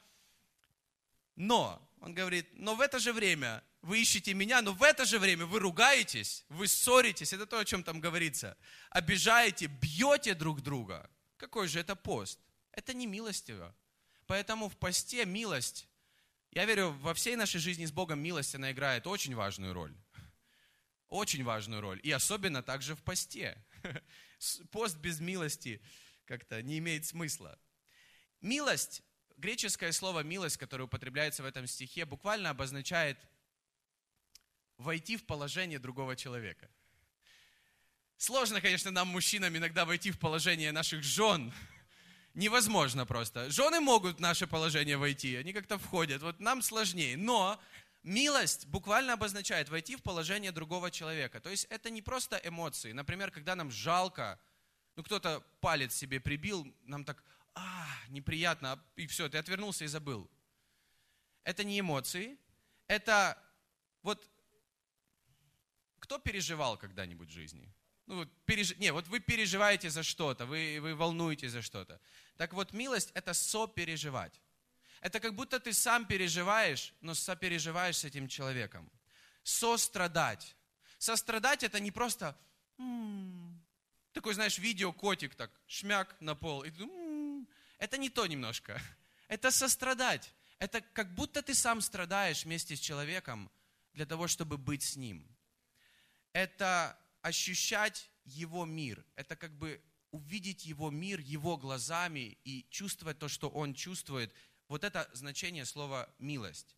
Но, 1.37 1.88
он 2.01 2.15
говорит, 2.15 2.49
но 2.53 2.75
в 2.75 2.81
это 2.81 2.99
же 2.99 3.13
время 3.13 3.63
вы 3.83 4.01
ищете 4.01 4.35
меня, 4.35 4.63
но 4.63 4.73
в 4.73 4.83
это 4.83 5.05
же 5.05 5.19
время 5.19 5.47
вы 5.47 5.59
ругаетесь, 5.59 6.45
вы 6.49 6.69
ссоритесь, 6.69 7.33
это 7.33 7.47
то, 7.47 7.59
о 7.59 7.65
чем 7.65 7.83
там 7.83 8.01
говорится, 8.01 8.57
обижаете, 8.91 9.67
бьете 9.67 10.35
друг 10.35 10.63
друга. 10.63 11.11
Какой 11.37 11.69
же 11.69 11.81
это 11.81 11.97
пост? 11.97 12.39
Это 12.73 12.95
не 12.95 13.07
милостиво. 13.07 13.75
Поэтому 14.27 14.69
в 14.69 14.77
посте 14.77 15.25
милость, 15.25 15.89
я 16.51 16.65
верю, 16.65 16.91
во 17.01 17.15
всей 17.15 17.37
нашей 17.37 17.61
жизни 17.61 17.87
с 17.87 17.93
Богом 17.93 18.21
милость, 18.21 18.55
она 18.55 18.73
играет 18.73 19.07
очень 19.07 19.35
важную 19.35 19.73
роль. 19.73 19.97
Очень 21.09 21.45
важную 21.45 21.81
роль. 21.81 22.01
И 22.03 22.11
особенно 22.11 22.63
также 22.63 22.95
в 22.95 23.03
посте. 23.03 23.65
Пост 24.71 24.97
без 24.99 25.21
милости 25.21 25.81
как-то 26.27 26.63
не 26.63 26.79
имеет 26.79 27.07
смысла. 27.07 27.59
Милость, 28.41 29.03
греческое 29.39 29.93
слово 29.93 30.21
милость, 30.21 30.57
которое 30.57 30.85
употребляется 30.85 31.43
в 31.43 31.47
этом 31.47 31.67
стихе, 31.67 32.05
буквально 32.05 32.51
обозначает 32.51 33.19
войти 34.77 35.17
в 35.17 35.25
положение 35.25 35.79
другого 35.79 36.17
человека. 36.17 36.69
Сложно, 38.17 38.61
конечно, 38.61 38.91
нам, 38.91 39.09
мужчинам, 39.09 39.57
иногда 39.57 39.85
войти 39.85 40.11
в 40.11 40.19
положение 40.19 40.73
наших 40.73 41.03
жен. 41.03 41.53
Невозможно 42.35 43.07
просто. 43.07 43.51
Жены 43.51 43.81
могут 43.81 44.17
в 44.17 44.21
наше 44.21 44.47
положение 44.47 44.97
войти, 44.97 45.37
они 45.37 45.53
как-то 45.53 45.79
входят. 45.79 46.23
Вот 46.23 46.41
нам 46.41 46.63
сложнее. 46.63 47.17
Но 47.17 47.61
милость 48.03 48.67
буквально 48.67 49.13
обозначает 49.13 49.69
войти 49.69 49.97
в 49.97 50.03
положение 50.03 50.53
другого 50.53 50.91
человека. 50.91 51.41
То 51.41 51.51
есть 51.51 51.67
это 51.71 51.91
не 51.91 52.03
просто 52.03 52.41
эмоции. 52.45 52.93
Например, 52.93 53.31
когда 53.31 53.55
нам 53.55 53.71
жалко, 53.71 54.41
ну 54.97 55.05
кто-то 55.05 55.45
палец 55.61 55.95
себе 55.95 56.19
прибил, 56.19 56.67
нам 56.85 57.05
так, 57.05 57.23
а, 57.59 58.09
неприятно, 58.09 58.83
и 58.97 59.07
все, 59.07 59.29
ты 59.29 59.39
отвернулся 59.39 59.85
и 59.85 59.89
забыл. 59.89 60.31
Это 61.45 61.65
не 61.65 61.81
эмоции, 61.81 62.39
это 62.87 63.37
вот 64.03 64.29
кто 65.99 66.19
переживал 66.19 66.79
когда-нибудь 66.79 67.29
в 67.29 67.33
жизни? 67.33 67.73
Ну, 68.07 68.17
вот 68.17 68.29
переж... 68.47 68.77
Не, 68.79 68.93
вот 68.93 69.09
вы 69.09 69.21
переживаете 69.21 69.91
за 69.91 70.03
что-то, 70.03 70.47
вы, 70.47 70.79
вы 70.81 70.95
волнуетесь 70.95 71.51
за 71.51 71.63
что-то. 71.63 72.01
Так 72.37 72.55
вот, 72.55 72.73
милость– 72.73 73.11
это 73.15 73.35
сопереживать. 73.35 74.41
Это 75.01 75.21
как 75.21 75.35
будто 75.35 75.61
ты 75.61 75.73
сам 75.73 76.07
переживаешь, 76.07 76.95
но 77.01 77.15
сопереживаешь 77.15 77.99
с 77.99 78.05
этим 78.05 78.29
человеком. 78.29 78.91
Сострадать. 79.43 80.57
Сострадать– 80.99 81.63
это 81.65 81.81
не 81.81 81.91
просто 81.91 82.37
м-м-м. 82.79 83.63
такой, 84.13 84.35
знаешь, 84.35 84.59
видео 84.59 84.93
котик 84.93 85.35
так, 85.35 85.51
шмяк 85.67 86.17
на 86.21 86.35
пол. 86.35 86.65
И 86.65 86.71
ты, 86.71 86.83
м-м-м. 86.83 87.08
Это 87.79 87.99
не 87.99 88.11
то 88.11 88.27
немножко. 88.27 88.81
Это 89.29 89.51
сострадать. 89.51 90.35
Это 90.59 90.81
как 90.81 91.15
будто 91.15 91.43
ты 91.43 91.55
сам 91.55 91.81
страдаешь 91.81 92.45
вместе 92.45 92.77
с 92.77 92.81
человеком 92.81 93.51
для 93.93 94.07
того, 94.07 94.27
чтобы 94.27 94.59
быть 94.59 94.83
с 94.83 94.97
ним 94.97 95.29
это 96.33 96.97
ощущать 97.23 98.11
Его 98.25 98.65
мир, 98.65 99.05
это 99.17 99.37
как 99.37 99.53
бы 99.53 99.81
увидеть 100.11 100.67
Его 100.67 100.91
мир 100.91 101.21
Его 101.21 101.57
глазами 101.57 102.39
и 102.45 102.67
чувствовать 102.71 103.19
то, 103.19 103.29
что 103.29 103.49
Он 103.49 103.75
чувствует. 103.75 104.33
Вот 104.69 104.85
это 104.85 105.09
значение 105.13 105.65
слова 105.65 106.09
«милость». 106.19 106.77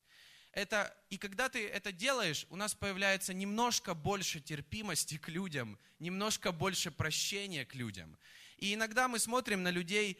Это, 0.53 0.97
и 1.11 1.17
когда 1.17 1.49
ты 1.49 1.69
это 1.69 1.93
делаешь, 1.93 2.45
у 2.51 2.57
нас 2.57 2.75
появляется 2.75 3.33
немножко 3.33 3.95
больше 3.95 4.41
терпимости 4.41 5.17
к 5.17 5.29
людям, 5.29 5.79
немножко 6.01 6.51
больше 6.51 6.91
прощения 6.91 7.65
к 7.65 7.77
людям. 7.77 8.19
И 8.57 8.75
иногда 8.75 9.07
мы 9.07 9.21
смотрим 9.21 9.63
на 9.63 9.71
людей, 9.71 10.19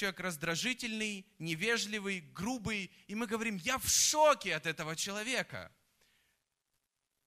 человек 0.00 0.20
раздражительный, 0.20 1.26
невежливый, 1.38 2.20
грубый, 2.20 2.90
и 3.06 3.14
мы 3.14 3.26
говорим, 3.26 3.56
я 3.56 3.76
в 3.76 3.86
шоке 3.86 4.54
от 4.56 4.64
этого 4.64 4.96
человека 4.96 5.70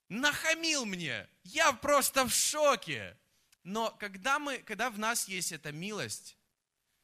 нахамил 0.10 0.86
мне, 0.86 1.28
я 1.44 1.72
просто 1.74 2.26
в 2.26 2.34
шоке. 2.34 3.16
Но 3.64 3.92
когда, 3.92 4.40
мы, 4.40 4.58
когда 4.58 4.90
в 4.90 4.98
нас 4.98 5.28
есть 5.28 5.52
эта 5.52 5.72
милость, 5.72 6.36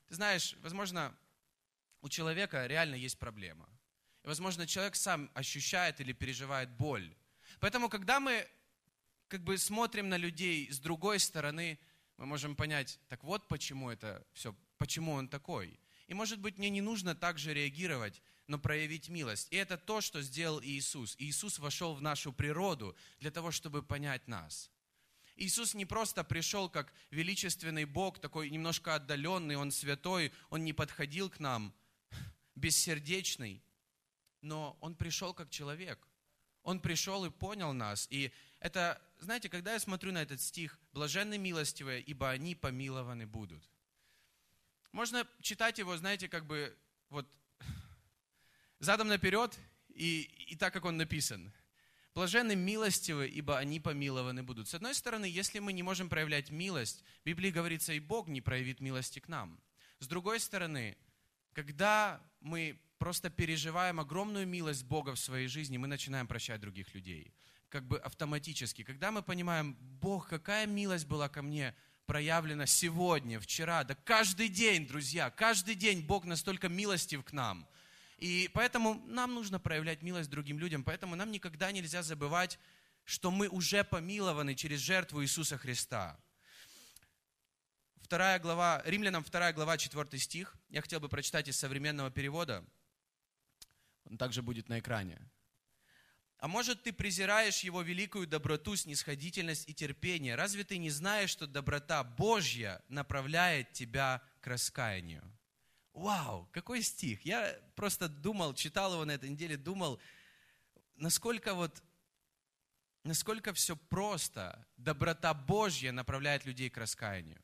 ты 0.07 0.15
знаешь, 0.15 0.55
возможно, 0.61 1.15
у 2.01 2.09
человека 2.09 2.65
реально 2.65 2.95
есть 2.95 3.19
проблема. 3.19 3.69
И, 4.23 4.27
возможно, 4.27 4.65
человек 4.65 4.95
сам 4.95 5.29
ощущает 5.35 6.01
или 6.01 6.13
переживает 6.13 6.71
боль. 6.71 7.15
Поэтому, 7.59 7.89
когда 7.89 8.19
мы 8.19 8.47
как 9.27 9.43
бы 9.43 9.55
смотрим 9.59 10.09
на 10.09 10.17
людей 10.17 10.71
с 10.71 10.79
другой 10.79 11.19
стороны, 11.19 11.77
мы 12.17 12.25
можем 12.25 12.55
понять, 12.55 12.99
так 13.07 13.23
вот 13.23 13.47
почему 13.47 13.91
это 13.91 14.25
все, 14.33 14.55
почему 14.79 15.13
он 15.13 15.27
такой. 15.27 15.79
И, 16.07 16.15
может 16.15 16.39
быть, 16.39 16.57
мне 16.57 16.71
не 16.71 16.81
нужно 16.81 17.13
так 17.13 17.37
же 17.37 17.53
реагировать 17.53 18.21
но 18.49 18.57
проявить 18.57 19.09
милость. 19.09 19.47
И 19.51 19.55
это 19.55 19.77
то, 19.77 20.01
что 20.01 20.23
сделал 20.23 20.59
Иисус. 20.61 21.15
Иисус 21.19 21.59
вошел 21.59 21.93
в 21.93 22.01
нашу 22.01 22.33
природу 22.33 22.95
для 23.19 23.29
того, 23.29 23.51
чтобы 23.51 23.83
понять 23.83 24.27
нас. 24.27 24.71
Иисус 25.35 25.75
не 25.75 25.85
просто 25.85 26.23
пришел 26.23 26.67
как 26.67 26.91
величественный 27.11 27.85
Бог, 27.85 28.19
такой 28.19 28.49
немножко 28.49 28.95
отдаленный, 28.95 29.55
Он 29.55 29.71
святой, 29.71 30.33
Он 30.49 30.65
не 30.65 30.73
подходил 30.73 31.29
к 31.29 31.39
нам, 31.39 31.73
бессердечный, 32.55 33.61
но 34.41 34.75
Он 34.81 34.95
пришел 34.95 35.33
как 35.33 35.51
человек. 35.51 35.99
Он 36.63 36.79
пришел 36.79 37.25
и 37.25 37.29
понял 37.29 37.71
нас. 37.73 38.07
И 38.09 38.31
это, 38.59 38.99
знаете, 39.19 39.47
когда 39.47 39.73
я 39.73 39.79
смотрю 39.79 40.11
на 40.11 40.23
этот 40.23 40.41
стих, 40.41 40.79
блаженны 40.91 41.37
милостивые, 41.37 42.01
ибо 42.01 42.31
они 42.31 42.55
помилованы 42.55 43.27
будут. 43.27 43.63
Можно 44.91 45.27
читать 45.41 45.79
его, 45.79 45.95
знаете, 45.97 46.27
как 46.27 46.45
бы 46.45 46.75
вот 47.09 47.27
задом 48.79 49.07
наперед 49.07 49.57
и, 49.89 50.21
и 50.47 50.55
так, 50.55 50.73
как 50.73 50.85
он 50.85 50.97
написан. 50.97 51.51
Блаженны 52.15 52.55
милостивы, 52.55 53.27
ибо 53.27 53.57
они 53.57 53.79
помилованы 53.79 54.43
будут. 54.43 54.67
С 54.67 54.73
одной 54.73 54.95
стороны, 54.95 55.25
если 55.25 55.59
мы 55.59 55.73
не 55.73 55.83
можем 55.83 56.09
проявлять 56.09 56.49
милость, 56.49 57.03
в 57.21 57.25
Библии 57.25 57.51
говорится, 57.51 57.93
и 57.93 57.99
Бог 57.99 58.27
не 58.27 58.41
проявит 58.41 58.79
милости 58.79 59.19
к 59.19 59.27
нам. 59.27 59.59
С 59.99 60.07
другой 60.07 60.39
стороны, 60.39 60.97
когда 61.53 62.21
мы 62.41 62.79
просто 62.97 63.29
переживаем 63.29 63.99
огромную 63.99 64.47
милость 64.47 64.83
Бога 64.85 65.15
в 65.15 65.19
своей 65.19 65.47
жизни, 65.47 65.77
мы 65.77 65.87
начинаем 65.87 66.27
прощать 66.27 66.59
других 66.59 66.93
людей. 66.93 67.33
Как 67.69 67.85
бы 67.85 67.99
автоматически. 67.99 68.83
Когда 68.83 69.11
мы 69.11 69.21
понимаем, 69.21 69.77
Бог, 69.79 70.27
какая 70.27 70.65
милость 70.65 71.05
была 71.05 71.29
ко 71.29 71.41
мне 71.41 71.75
проявлена 72.09 72.65
сегодня, 72.65 73.39
вчера, 73.39 73.83
да 73.83 73.93
каждый 73.93 74.47
день, 74.49 74.87
друзья, 74.87 75.29
каждый 75.29 75.75
день 75.75 76.01
Бог 76.01 76.25
настолько 76.25 76.67
милостив 76.67 77.23
к 77.23 77.33
нам. 77.33 77.67
И 78.17 78.49
поэтому 78.51 78.95
нам 79.05 79.35
нужно 79.35 79.59
проявлять 79.59 80.01
милость 80.01 80.31
другим 80.31 80.57
людям, 80.57 80.83
поэтому 80.83 81.15
нам 81.15 81.31
никогда 81.31 81.71
нельзя 81.71 82.01
забывать, 82.01 82.57
что 83.05 83.29
мы 83.29 83.47
уже 83.47 83.83
помилованы 83.83 84.55
через 84.55 84.79
жертву 84.79 85.21
Иисуса 85.23 85.59
Христа. 85.59 86.19
Вторая 88.01 88.39
глава, 88.39 88.81
Римлянам 88.85 89.23
2 89.23 89.53
глава, 89.53 89.77
4 89.77 90.19
стих. 90.19 90.55
Я 90.69 90.81
хотел 90.81 90.99
бы 90.99 91.09
прочитать 91.09 91.47
из 91.47 91.57
современного 91.57 92.09
перевода– 92.09 92.65
он 94.09 94.17
также 94.17 94.41
будет 94.41 94.69
на 94.69 94.79
экране. 94.79 95.19
А 96.39 96.47
может, 96.47 96.83
ты 96.83 96.93
презираешь 96.93 97.59
его 97.59 97.81
великую 97.81 98.25
доброту, 98.25 98.77
снисходительность 98.77 99.67
и 99.67 99.73
терпение? 99.73 100.35
Разве 100.35 100.63
ты 100.63 100.77
не 100.77 100.89
знаешь, 100.89 101.29
что 101.29 101.47
доброта 101.47 102.01
Божья 102.03 102.81
направляет 102.87 103.73
тебя 103.73 104.23
к 104.39 104.47
раскаянию? 104.47 105.21
Вау, 105.91 106.47
какой 106.53 106.81
стих! 106.81 107.25
Я 107.25 107.59
просто 107.75 108.07
думал, 108.07 108.53
читал 108.53 108.93
его 108.93 109.03
на 109.03 109.11
этой 109.11 109.29
неделе, 109.29 109.57
думал, 109.57 109.99
насколько 110.95 111.53
вот, 111.53 111.83
насколько 113.03 113.53
все 113.53 113.75
просто. 113.75 114.65
Доброта 114.77 115.33
Божья 115.33 115.91
направляет 115.91 116.45
людей 116.45 116.69
к 116.69 116.77
раскаянию. 116.77 117.43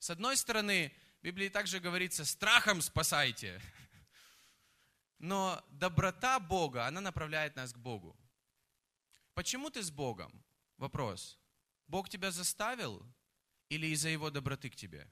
С 0.00 0.10
одной 0.10 0.36
стороны, 0.36 0.92
в 1.20 1.24
Библии 1.24 1.48
также 1.48 1.78
говорится, 1.78 2.24
страхом 2.24 2.82
спасайте. 2.82 3.60
Но 5.18 5.64
доброта 5.70 6.38
Бога, 6.40 6.86
она 6.86 7.00
направляет 7.00 7.56
нас 7.56 7.72
к 7.72 7.78
Богу. 7.78 8.16
Почему 9.34 9.70
ты 9.70 9.82
с 9.82 9.90
Богом? 9.90 10.44
Вопрос. 10.76 11.38
Бог 11.86 12.08
тебя 12.08 12.30
заставил 12.30 13.02
или 13.68 13.86
из-за 13.88 14.08
Его 14.08 14.30
доброты 14.30 14.70
к 14.70 14.76
тебе? 14.76 15.10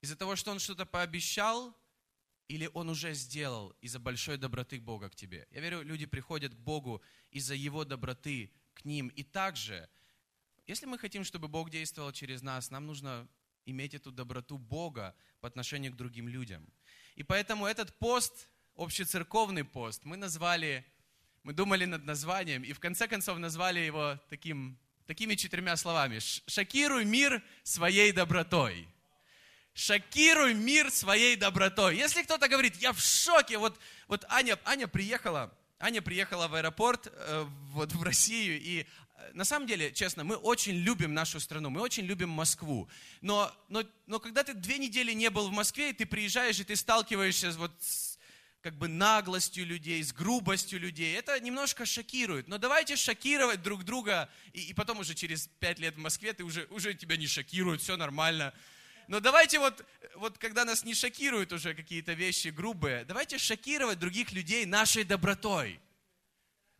Из-за 0.00 0.16
того, 0.16 0.36
что 0.36 0.50
Он 0.50 0.58
что-то 0.58 0.86
пообещал, 0.86 1.76
или 2.48 2.70
Он 2.74 2.90
уже 2.90 3.14
сделал 3.14 3.70
из-за 3.80 3.98
большой 3.98 4.36
доброты 4.36 4.80
Бога 4.80 5.08
к 5.08 5.14
тебе? 5.14 5.46
Я 5.50 5.60
верю, 5.60 5.82
люди 5.82 6.06
приходят 6.06 6.54
к 6.54 6.58
Богу 6.58 7.02
из-за 7.30 7.54
Его 7.54 7.84
доброты 7.84 8.52
к 8.74 8.84
ним. 8.84 9.08
И 9.08 9.22
также, 9.22 9.88
если 10.66 10.86
мы 10.86 10.98
хотим, 10.98 11.24
чтобы 11.24 11.48
Бог 11.48 11.70
действовал 11.70 12.12
через 12.12 12.42
нас, 12.42 12.70
нам 12.70 12.86
нужно 12.86 13.28
иметь 13.66 13.94
эту 13.94 14.12
доброту 14.12 14.58
Бога 14.58 15.16
по 15.40 15.48
отношению 15.48 15.92
к 15.92 15.96
другим 15.96 16.28
людям. 16.28 16.68
И 17.16 17.22
поэтому 17.22 17.66
этот 17.66 17.96
пост, 17.98 18.48
общецерковный 18.76 19.64
пост, 19.64 20.04
мы 20.04 20.16
назвали, 20.16 20.84
мы 21.42 21.52
думали 21.52 21.84
над 21.84 22.04
названием, 22.04 22.62
и 22.62 22.72
в 22.72 22.80
конце 22.80 23.06
концов 23.06 23.38
назвали 23.38 23.80
его 23.80 24.18
таким, 24.28 24.78
такими 25.06 25.34
четырьмя 25.34 25.76
словами. 25.76 26.18
«Шокируй 26.46 27.04
мир 27.04 27.42
своей 27.62 28.12
добротой». 28.12 28.88
Шокируй 29.76 30.54
мир 30.54 30.88
своей 30.92 31.34
добротой. 31.34 31.96
Если 31.96 32.22
кто-то 32.22 32.48
говорит, 32.48 32.76
я 32.76 32.92
в 32.92 33.00
шоке, 33.00 33.58
вот, 33.58 33.76
вот 34.06 34.24
Аня, 34.28 34.56
Аня 34.64 34.86
приехала, 34.86 35.52
Аня 35.80 36.00
приехала 36.00 36.46
в 36.46 36.54
аэропорт 36.54 37.08
э, 37.10 37.44
вот 37.72 37.92
в 37.92 38.02
Россию, 38.04 38.60
и 38.60 38.86
на 39.32 39.44
самом 39.44 39.66
деле, 39.66 39.92
честно, 39.92 40.24
мы 40.24 40.36
очень 40.36 40.74
любим 40.74 41.14
нашу 41.14 41.40
страну, 41.40 41.70
мы 41.70 41.80
очень 41.80 42.04
любим 42.04 42.30
Москву. 42.30 42.88
Но, 43.20 43.50
но, 43.68 43.84
но 44.06 44.20
когда 44.20 44.42
ты 44.42 44.54
две 44.54 44.78
недели 44.78 45.12
не 45.12 45.30
был 45.30 45.48
в 45.48 45.52
Москве, 45.52 45.90
и 45.90 45.92
ты 45.92 46.06
приезжаешь, 46.06 46.60
и 46.60 46.64
ты 46.64 46.76
сталкиваешься 46.76 47.50
вот 47.52 47.72
с 47.80 48.14
как 48.64 48.78
бы 48.78 48.88
наглостью 48.88 49.66
людей, 49.66 50.02
с 50.02 50.12
грубостью 50.12 50.80
людей, 50.80 51.14
это 51.14 51.38
немножко 51.38 51.84
шокирует. 51.84 52.48
Но 52.48 52.56
давайте 52.56 52.96
шокировать 52.96 53.62
друг 53.62 53.84
друга, 53.84 54.30
и, 54.54 54.62
и 54.62 54.72
потом 54.72 55.00
уже 55.00 55.14
через 55.14 55.48
пять 55.58 55.78
лет 55.78 55.96
в 55.96 55.98
Москве 55.98 56.32
ты 56.32 56.44
уже, 56.44 56.66
уже 56.70 56.94
тебя 56.94 57.18
не 57.18 57.26
шокируют, 57.26 57.82
все 57.82 57.98
нормально. 57.98 58.54
Но 59.06 59.20
давайте 59.20 59.58
вот, 59.58 59.84
вот 60.14 60.38
когда 60.38 60.64
нас 60.64 60.82
не 60.82 60.94
шокируют 60.94 61.52
уже 61.52 61.74
какие-то 61.74 62.14
вещи 62.14 62.48
грубые, 62.48 63.04
давайте 63.04 63.36
шокировать 63.36 63.98
других 63.98 64.32
людей 64.32 64.64
нашей 64.64 65.04
добротой. 65.04 65.78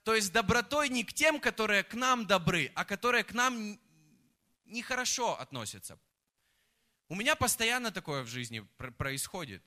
То 0.05 0.15
есть 0.15 0.33
добротой 0.33 0.91
не 0.91 1.03
к 1.03 1.13
тем, 1.13 1.41
которые 1.41 1.83
к 1.83 1.95
нам 1.95 2.27
добры, 2.27 2.71
а 2.75 2.85
которые 2.85 3.25
к 3.25 3.33
нам 3.33 3.79
нехорошо 4.67 5.39
относятся. 5.41 5.99
У 7.09 7.15
меня 7.15 7.35
постоянно 7.37 7.91
такое 7.91 8.23
в 8.23 8.29
жизни 8.29 8.61
происходит. 8.99 9.63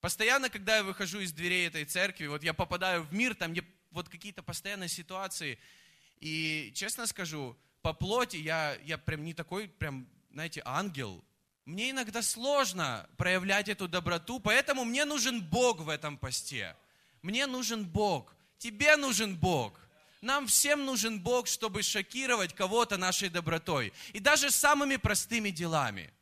Постоянно, 0.00 0.48
когда 0.48 0.76
я 0.76 0.84
выхожу 0.84 1.20
из 1.20 1.32
дверей 1.32 1.66
этой 1.66 1.84
церкви, 1.84 2.26
вот 2.26 2.42
я 2.42 2.54
попадаю 2.54 3.02
в 3.02 3.12
мир, 3.12 3.34
там 3.34 3.52
где 3.52 3.64
вот 3.90 4.08
какие-то 4.08 4.42
постоянные 4.42 4.88
ситуации. 4.88 5.58
И 6.20 6.72
честно 6.74 7.06
скажу, 7.06 7.56
по 7.82 7.92
плоти 7.92 8.36
я, 8.36 8.76
я 8.84 8.96
прям 8.96 9.24
не 9.24 9.34
такой, 9.34 9.68
прям, 9.68 10.08
знаете, 10.30 10.62
ангел. 10.64 11.24
Мне 11.64 11.90
иногда 11.90 12.22
сложно 12.22 13.08
проявлять 13.16 13.68
эту 13.68 13.88
доброту, 13.88 14.38
поэтому 14.38 14.84
мне 14.84 15.04
нужен 15.04 15.42
Бог 15.42 15.80
в 15.80 15.88
этом 15.88 16.16
посте. 16.16 16.76
Мне 17.22 17.46
нужен 17.46 17.84
Бог. 17.84 18.34
Тебе 18.60 18.96
нужен 18.96 19.38
Бог. 19.38 19.80
Нам 20.20 20.46
всем 20.46 20.84
нужен 20.84 21.18
Бог, 21.18 21.46
чтобы 21.46 21.82
шокировать 21.82 22.54
кого-то 22.54 22.98
нашей 22.98 23.30
добротой. 23.30 23.90
И 24.12 24.20
даже 24.20 24.50
самыми 24.50 24.96
простыми 24.96 25.48
делами. 25.48 26.12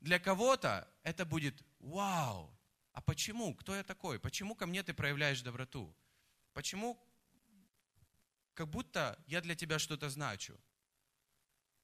Для 0.00 0.20
кого-то 0.20 0.88
это 1.02 1.24
будет 1.24 1.60
«Вау! 1.80 2.56
А 2.92 3.00
почему? 3.00 3.56
Кто 3.56 3.74
я 3.74 3.82
такой? 3.82 4.20
Почему 4.20 4.54
ко 4.54 4.66
мне 4.66 4.84
ты 4.84 4.94
проявляешь 4.94 5.42
доброту? 5.42 5.92
Почему 6.52 6.96
как 8.54 8.68
будто 8.68 9.18
я 9.26 9.40
для 9.40 9.56
тебя 9.56 9.80
что-то 9.80 10.10
значу?» 10.10 10.56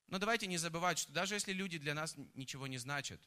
Но 0.06 0.18
давайте 0.18 0.46
не 0.46 0.56
забывать, 0.56 1.00
что 1.00 1.12
даже 1.12 1.34
если 1.34 1.52
люди 1.52 1.78
для 1.78 1.94
нас 1.94 2.14
ничего 2.34 2.68
не 2.68 2.78
значат, 2.78 3.20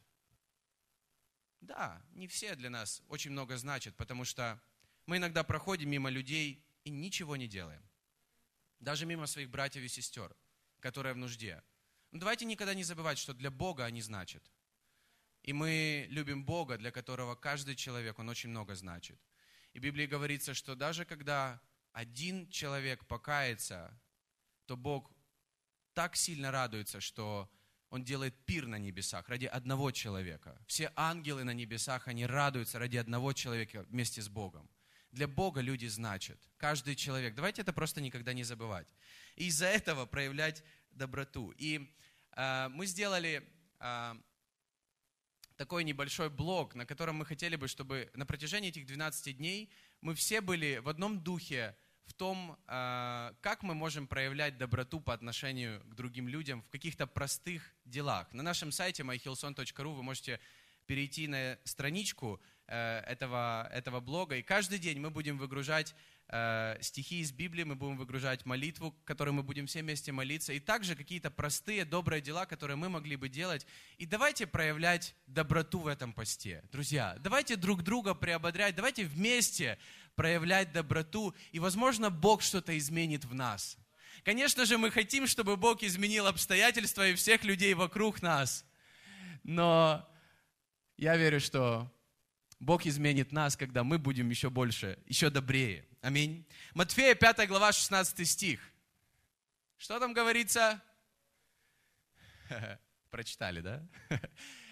да, 1.59 2.01
не 2.11 2.29
все 2.29 2.55
для 2.55 2.69
нас 2.69 3.01
очень 3.09 3.31
много 3.31 3.57
значат, 3.57 3.97
потому 3.97 4.23
что 4.23 4.61
мы 5.05 5.17
иногда 5.17 5.43
проходим 5.43 5.89
мимо 5.89 6.09
людей, 6.09 6.63
и 6.89 6.91
ничего 6.91 7.35
не 7.35 7.47
делаем. 7.47 7.83
Даже 8.79 9.05
мимо 9.05 9.27
своих 9.27 9.49
братьев 9.49 9.83
и 9.83 9.87
сестер, 9.87 10.35
которые 10.79 11.13
в 11.13 11.17
нужде. 11.17 11.63
Но 12.11 12.19
давайте 12.19 12.45
никогда 12.45 12.73
не 12.73 12.83
забывать, 12.83 13.19
что 13.19 13.33
для 13.33 13.51
Бога 13.51 13.85
они 13.85 14.01
значат. 14.01 14.43
И 15.43 15.53
мы 15.53 16.07
любим 16.09 16.43
Бога, 16.43 16.77
для 16.77 16.91
которого 16.91 17.35
каждый 17.35 17.75
человек, 17.75 18.19
он 18.19 18.29
очень 18.29 18.49
много 18.49 18.75
значит. 18.75 19.19
И 19.73 19.79
в 19.79 19.83
Библии 19.83 20.07
говорится, 20.07 20.53
что 20.53 20.75
даже 20.75 21.05
когда 21.05 21.61
один 21.93 22.49
человек 22.49 23.05
покается, 23.05 24.01
то 24.65 24.75
Бог 24.75 25.11
так 25.93 26.15
сильно 26.15 26.51
радуется, 26.51 26.99
что 26.99 27.49
Он 27.89 28.03
делает 28.03 28.45
пир 28.45 28.67
на 28.67 28.79
небесах 28.79 29.29
ради 29.29 29.45
одного 29.45 29.91
человека. 29.91 30.59
Все 30.67 30.91
ангелы 30.95 31.43
на 31.43 31.53
небесах, 31.53 32.07
они 32.07 32.25
радуются 32.25 32.79
ради 32.79 32.97
одного 32.97 33.33
человека 33.33 33.83
вместе 33.89 34.21
с 34.21 34.29
Богом. 34.29 34.69
Для 35.11 35.27
Бога 35.27 35.61
люди 35.61 35.87
значат. 35.87 36.39
Каждый 36.57 36.95
человек. 36.95 37.35
Давайте 37.35 37.61
это 37.61 37.73
просто 37.73 38.01
никогда 38.01 38.33
не 38.33 38.43
забывать. 38.43 38.87
И 39.35 39.47
из-за 39.47 39.65
этого 39.65 40.05
проявлять 40.05 40.63
доброту. 40.91 41.51
И 41.57 41.89
э, 42.35 42.67
мы 42.69 42.85
сделали 42.85 43.43
э, 43.79 44.15
такой 45.55 45.83
небольшой 45.83 46.29
блог, 46.29 46.75
на 46.75 46.85
котором 46.85 47.17
мы 47.17 47.25
хотели 47.25 47.55
бы, 47.55 47.67
чтобы 47.67 48.09
на 48.13 48.25
протяжении 48.25 48.69
этих 48.69 48.85
12 48.85 49.37
дней 49.37 49.71
мы 50.01 50.13
все 50.15 50.41
были 50.41 50.77
в 50.77 50.87
одном 50.87 51.19
духе, 51.19 51.75
в 52.05 52.13
том, 52.13 52.57
э, 52.67 53.33
как 53.41 53.63
мы 53.63 53.73
можем 53.73 54.07
проявлять 54.07 54.57
доброту 54.57 54.99
по 54.99 55.13
отношению 55.13 55.81
к 55.81 55.95
другим 55.95 56.27
людям 56.27 56.61
в 56.61 56.69
каких-то 56.69 57.07
простых 57.07 57.75
делах. 57.85 58.31
На 58.31 58.43
нашем 58.43 58.71
сайте 58.71 59.03
myhillson.ru 59.03 59.93
вы 59.95 60.03
можете 60.03 60.39
перейти 60.85 61.27
на 61.27 61.57
страничку, 61.65 62.41
этого, 62.71 63.67
этого 63.71 63.99
блога. 63.99 64.35
И 64.35 64.43
каждый 64.43 64.79
день 64.79 64.99
мы 64.99 65.09
будем 65.09 65.37
выгружать 65.37 65.95
э, 66.27 66.77
стихи 66.81 67.19
из 67.19 67.31
Библии, 67.31 67.63
мы 67.63 67.75
будем 67.75 67.97
выгружать 67.97 68.45
молитву, 68.45 68.95
которую 69.05 69.33
мы 69.33 69.43
будем 69.43 69.65
все 69.65 69.81
вместе 69.81 70.11
молиться, 70.11 70.53
и 70.53 70.59
также 70.59 70.95
какие-то 70.95 71.31
простые, 71.31 71.85
добрые 71.85 72.21
дела, 72.21 72.45
которые 72.45 72.77
мы 72.77 72.89
могли 72.89 73.15
бы 73.15 73.27
делать. 73.29 73.65
И 73.97 74.05
давайте 74.05 74.45
проявлять 74.45 75.15
доброту 75.25 75.79
в 75.79 75.87
этом 75.87 76.13
посте. 76.13 76.63
Друзья, 76.71 77.17
давайте 77.19 77.55
друг 77.55 77.81
друга 77.81 78.13
приободрять, 78.13 78.75
давайте 78.75 79.05
вместе 79.05 79.79
проявлять 80.15 80.71
доброту, 80.71 81.33
и, 81.51 81.59
возможно, 81.59 82.09
Бог 82.09 82.41
что-то 82.41 82.77
изменит 82.77 83.25
в 83.25 83.33
нас. 83.33 83.77
Конечно 84.23 84.65
же, 84.65 84.77
мы 84.77 84.91
хотим, 84.91 85.27
чтобы 85.27 85.57
Бог 85.57 85.81
изменил 85.81 86.27
обстоятельства 86.27 87.07
и 87.07 87.15
всех 87.15 87.43
людей 87.43 87.73
вокруг 87.73 88.21
нас. 88.21 88.65
Но 89.43 90.07
я 90.97 91.15
верю, 91.15 91.39
что 91.39 91.89
Бог 92.59 92.85
изменит 92.85 93.31
нас, 93.31 93.55
когда 93.55 93.83
мы 93.83 93.97
будем 93.97 94.29
еще 94.29 94.49
больше, 94.49 94.99
еще 95.05 95.29
добрее. 95.29 95.87
Аминь. 96.01 96.45
Матфея 96.73 97.15
5 97.15 97.47
глава 97.47 97.71
16 97.71 98.27
стих. 98.27 98.59
Что 99.77 99.99
там 99.99 100.13
говорится? 100.13 100.81
Прочитали, 103.09 103.61
да? 103.61 103.87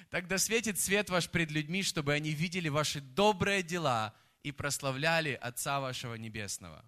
Тогда 0.09 0.37
светит 0.37 0.79
свет 0.79 1.09
ваш 1.09 1.29
пред 1.29 1.51
людьми, 1.51 1.81
чтобы 1.81 2.13
они 2.13 2.31
видели 2.31 2.67
ваши 2.69 2.99
добрые 2.99 3.63
дела 3.63 4.13
и 4.43 4.51
прославляли 4.51 5.33
Отца 5.33 5.79
вашего 5.79 6.15
Небесного. 6.15 6.83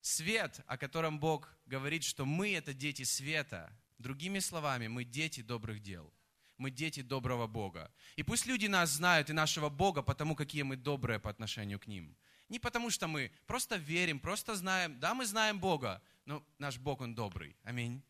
Свет, 0.00 0.60
о 0.66 0.76
котором 0.76 1.18
Бог 1.18 1.50
говорит, 1.64 2.04
что 2.04 2.24
мы 2.24 2.54
это 2.54 2.72
дети 2.74 3.02
света. 3.02 3.72
Другими 3.98 4.38
словами, 4.38 4.86
мы 4.86 5.04
дети 5.04 5.40
добрых 5.40 5.82
дел. 5.82 6.12
Мы 6.58 6.70
дети 6.70 7.02
доброго 7.02 7.46
Бога. 7.46 7.92
И 8.16 8.22
пусть 8.22 8.46
люди 8.46 8.66
нас 8.66 8.90
знают 8.90 9.30
и 9.30 9.32
нашего 9.32 9.68
Бога, 9.68 10.02
потому 10.02 10.34
какие 10.34 10.62
мы 10.62 10.76
добрые 10.76 11.18
по 11.18 11.30
отношению 11.30 11.78
к 11.78 11.86
ним. 11.86 12.16
Не 12.48 12.58
потому 12.58 12.90
что 12.90 13.08
мы 13.08 13.32
просто 13.46 13.76
верим, 13.76 14.20
просто 14.20 14.54
знаем. 14.54 14.98
Да, 15.00 15.14
мы 15.14 15.26
знаем 15.26 15.58
Бога, 15.58 16.00
но 16.24 16.44
наш 16.58 16.78
Бог, 16.78 17.00
Он 17.00 17.14
добрый. 17.14 17.56
Аминь. 17.64 18.02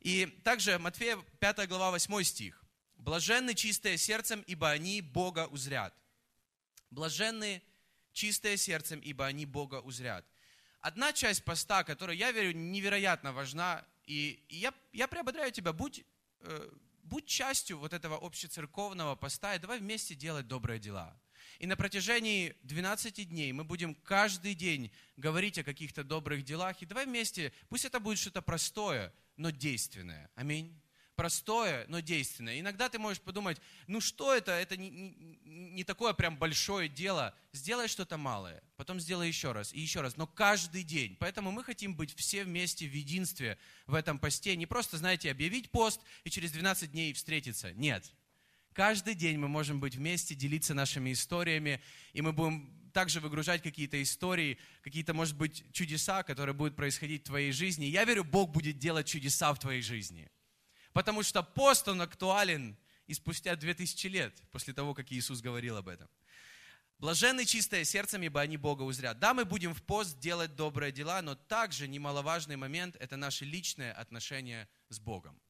И 0.00 0.26
также 0.44 0.78
Матфея 0.78 1.18
5 1.38 1.68
глава 1.68 1.90
8 1.90 2.22
стих. 2.22 2.64
Блаженны 2.96 3.54
чистые 3.54 3.98
сердцем, 3.98 4.42
ибо 4.46 4.70
они 4.70 5.00
Бога 5.00 5.46
узрят. 5.46 5.94
Блаженны 6.90 7.62
чистые 8.12 8.56
сердцем, 8.56 9.00
ибо 9.00 9.26
они 9.26 9.46
Бога 9.46 9.80
узрят. 9.80 10.24
Одна 10.80 11.12
часть 11.12 11.44
поста, 11.44 11.84
которая, 11.84 12.16
я 12.16 12.32
верю, 12.32 12.52
невероятно 12.52 13.32
важна, 13.32 13.84
и 14.06 14.42
я, 14.48 14.72
я 14.92 15.06
приободряю 15.06 15.52
тебя, 15.52 15.72
будь, 15.72 16.04
э, 16.40 16.70
будь 17.08 17.26
частью 17.26 17.78
вот 17.78 17.92
этого 17.92 18.16
общецерковного 18.16 19.16
поста, 19.16 19.54
и 19.54 19.58
давай 19.58 19.78
вместе 19.78 20.14
делать 20.14 20.46
добрые 20.46 20.78
дела. 20.78 21.20
И 21.58 21.66
на 21.66 21.76
протяжении 21.76 22.54
12 22.62 23.28
дней 23.28 23.52
мы 23.52 23.64
будем 23.64 23.94
каждый 23.94 24.54
день 24.54 24.92
говорить 25.16 25.58
о 25.58 25.64
каких-то 25.64 26.04
добрых 26.04 26.44
делах, 26.44 26.80
и 26.82 26.86
давай 26.86 27.06
вместе, 27.06 27.52
пусть 27.68 27.84
это 27.84 27.98
будет 28.00 28.18
что-то 28.18 28.42
простое, 28.42 29.12
но 29.36 29.50
действенное. 29.50 30.30
Аминь 30.34 30.80
простое, 31.18 31.84
но 31.88 31.98
действенное. 31.98 32.60
Иногда 32.60 32.88
ты 32.88 33.00
можешь 33.00 33.20
подумать, 33.20 33.60
ну 33.88 34.00
что 34.00 34.32
это, 34.32 34.52
это 34.52 34.76
не, 34.76 34.88
не, 34.88 35.40
не 35.44 35.82
такое 35.82 36.12
прям 36.12 36.36
большое 36.36 36.88
дело. 36.88 37.34
Сделай 37.52 37.88
что-то 37.88 38.16
малое, 38.16 38.62
потом 38.76 39.00
сделай 39.00 39.26
еще 39.26 39.50
раз 39.50 39.74
и 39.74 39.80
еще 39.80 40.00
раз, 40.00 40.16
но 40.16 40.28
каждый 40.28 40.84
день. 40.84 41.16
Поэтому 41.18 41.50
мы 41.50 41.64
хотим 41.64 41.96
быть 41.96 42.14
все 42.14 42.44
вместе 42.44 42.86
в 42.86 42.92
единстве 42.92 43.58
в 43.88 43.96
этом 43.96 44.20
посте. 44.20 44.54
Не 44.54 44.66
просто, 44.66 44.96
знаете, 44.96 45.32
объявить 45.32 45.72
пост 45.72 46.00
и 46.22 46.30
через 46.30 46.52
12 46.52 46.92
дней 46.92 47.12
встретиться. 47.12 47.72
Нет. 47.72 48.12
Каждый 48.72 49.16
день 49.16 49.38
мы 49.38 49.48
можем 49.48 49.80
быть 49.80 49.96
вместе, 49.96 50.36
делиться 50.36 50.72
нашими 50.72 51.12
историями, 51.12 51.82
и 52.12 52.22
мы 52.22 52.32
будем 52.32 52.72
также 52.92 53.18
выгружать 53.18 53.60
какие-то 53.60 54.00
истории, 54.00 54.56
какие-то, 54.82 55.14
может 55.14 55.36
быть, 55.36 55.64
чудеса, 55.72 56.22
которые 56.22 56.54
будут 56.54 56.76
происходить 56.76 57.22
в 57.22 57.26
твоей 57.26 57.50
жизни. 57.50 57.86
Я 57.86 58.04
верю, 58.04 58.22
Бог 58.22 58.50
будет 58.50 58.78
делать 58.78 59.08
чудеса 59.08 59.52
в 59.52 59.58
твоей 59.58 59.82
жизни. 59.82 60.30
Потому 60.98 61.22
что 61.22 61.44
пост, 61.44 61.86
он 61.86 62.02
актуален 62.02 62.76
и 63.06 63.14
спустя 63.14 63.54
две 63.54 63.72
тысячи 63.72 64.08
лет, 64.08 64.34
после 64.50 64.74
того, 64.74 64.94
как 64.94 65.12
Иисус 65.12 65.40
говорил 65.40 65.76
об 65.76 65.86
этом. 65.86 66.08
Блаженны 66.98 67.44
чистые 67.44 67.84
сердцем, 67.84 68.20
ибо 68.22 68.40
они 68.40 68.56
Бога 68.56 68.82
узрят. 68.82 69.16
Да, 69.20 69.32
мы 69.32 69.44
будем 69.44 69.74
в 69.74 69.82
пост 69.84 70.18
делать 70.18 70.56
добрые 70.56 70.90
дела, 70.90 71.22
но 71.22 71.36
также 71.36 71.86
немаловажный 71.86 72.56
момент– 72.56 72.96
это 72.98 73.16
наши 73.16 73.44
личные 73.44 73.92
отношения 73.92 74.68
с 74.88 74.98
Богом. 74.98 75.40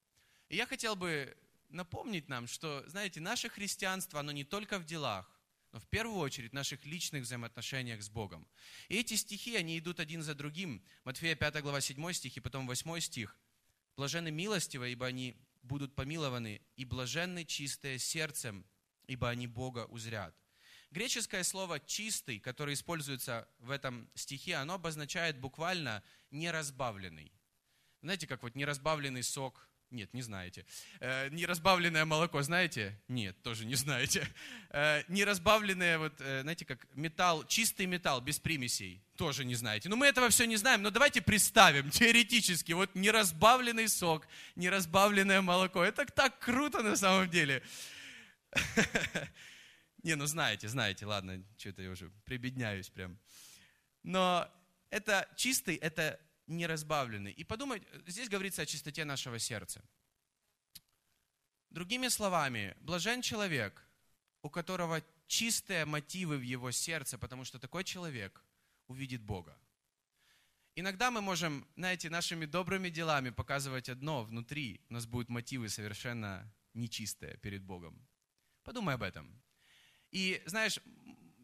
И 0.50 0.56
я 0.56 0.66
хотел 0.66 0.96
бы 0.96 1.34
напомнить 1.70 2.28
нам, 2.28 2.46
что, 2.46 2.84
знаете, 2.86 3.18
наше 3.20 3.48
христианство, 3.48 4.20
оно 4.20 4.32
не 4.32 4.44
только 4.44 4.78
в 4.78 4.84
делах, 4.84 5.40
но 5.72 5.80
в 5.80 5.86
первую 5.86 6.18
очередь 6.18 6.50
в 6.50 6.54
наших 6.54 6.84
личных 6.84 7.22
взаимоотношениях 7.22 8.02
с 8.02 8.10
Богом. 8.10 8.46
И 8.90 8.98
эти 8.98 9.14
стихи, 9.14 9.56
они 9.56 9.78
идут 9.78 9.98
один 9.98 10.22
за 10.22 10.34
другим. 10.34 10.84
Матфея 11.04 11.36
5 11.36 11.62
глава 11.62 11.80
7 11.80 12.12
стих 12.12 12.36
и 12.36 12.40
потом 12.40 12.66
8 12.66 13.00
стих– 13.00 13.34
Блаженны 13.98 14.30
милостивые, 14.30 14.92
ибо 14.92 15.06
они 15.06 15.36
будут 15.62 15.96
помилованы, 15.96 16.62
и 16.76 16.84
блаженны 16.84 17.44
чистые 17.44 17.98
сердцем, 17.98 18.64
ибо 19.08 19.28
они 19.28 19.48
Бога 19.48 19.86
узрят. 19.86 20.36
Греческое 20.92 21.42
слово 21.42 21.80
«чистый», 21.80 22.38
которое 22.38 22.74
используется 22.74 23.48
в 23.58 23.72
этом 23.72 24.08
стихе, 24.14 24.54
оно 24.54 24.74
обозначает 24.74 25.40
буквально 25.40 26.04
«неразбавленный». 26.30 27.32
Знаете, 28.00 28.28
как 28.28 28.44
вот 28.44 28.54
неразбавленный 28.54 29.24
сок 29.24 29.68
нет, 29.90 30.12
не 30.12 30.22
знаете. 30.22 30.66
Э, 31.00 31.30
неразбавленное 31.30 32.04
молоко, 32.04 32.42
знаете? 32.42 32.98
Нет, 33.08 33.40
тоже 33.42 33.64
не 33.64 33.74
знаете. 33.74 34.28
Э, 34.70 35.02
неразбавленное, 35.08 35.98
вот, 35.98 36.12
э, 36.20 36.42
знаете, 36.42 36.66
как 36.66 36.86
металл, 36.94 37.46
чистый 37.46 37.86
металл, 37.86 38.20
без 38.20 38.38
примесей, 38.38 39.02
тоже 39.16 39.46
не 39.46 39.54
знаете. 39.54 39.88
Но 39.88 39.96
ну, 39.96 40.00
мы 40.00 40.06
этого 40.06 40.28
все 40.28 40.46
не 40.46 40.56
знаем, 40.56 40.82
но 40.82 40.90
давайте 40.90 41.22
представим, 41.22 41.90
теоретически, 41.98 42.72
вот 42.72 42.94
неразбавленный 42.94 43.88
сок, 43.88 44.26
неразбавленное 44.56 45.40
молоко. 45.40 45.82
Это 45.82 46.04
так 46.04 46.38
круто 46.38 46.82
на 46.82 46.96
самом 46.96 47.30
деле. 47.30 47.62
Не, 50.02 50.14
ну 50.14 50.26
знаете, 50.26 50.68
знаете, 50.68 51.06
ладно, 51.06 51.42
что-то 51.58 51.82
я 51.82 51.90
уже 51.90 52.10
прибедняюсь 52.24 52.88
прям. 52.88 53.18
Но 54.02 54.48
это 54.90 55.28
чистый, 55.36 55.76
это 55.76 56.20
неразбавленный. 56.48 57.32
И 57.32 57.44
подумать, 57.44 57.82
здесь 58.06 58.28
говорится 58.28 58.62
о 58.62 58.66
чистоте 58.66 59.04
нашего 59.04 59.38
сердца. 59.38 59.84
Другими 61.70 62.08
словами, 62.08 62.74
блажен 62.80 63.22
человек, 63.22 63.86
у 64.42 64.50
которого 64.50 65.02
чистые 65.26 65.84
мотивы 65.84 66.38
в 66.38 66.42
его 66.42 66.70
сердце, 66.70 67.18
потому 67.18 67.44
что 67.44 67.58
такой 67.58 67.84
человек 67.84 68.42
увидит 68.86 69.22
Бога. 69.22 69.56
Иногда 70.74 71.10
мы 71.10 71.20
можем, 71.20 71.66
знаете, 71.76 72.08
нашими 72.08 72.46
добрыми 72.46 72.88
делами 72.88 73.30
показывать 73.30 73.88
одно, 73.88 74.24
внутри 74.24 74.80
у 74.88 74.94
нас 74.94 75.06
будут 75.06 75.28
мотивы 75.28 75.68
совершенно 75.68 76.50
нечистые 76.72 77.36
перед 77.38 77.62
Богом. 77.62 78.06
Подумай 78.62 78.94
об 78.94 79.02
этом. 79.02 79.42
И 80.10 80.42
знаешь, 80.46 80.78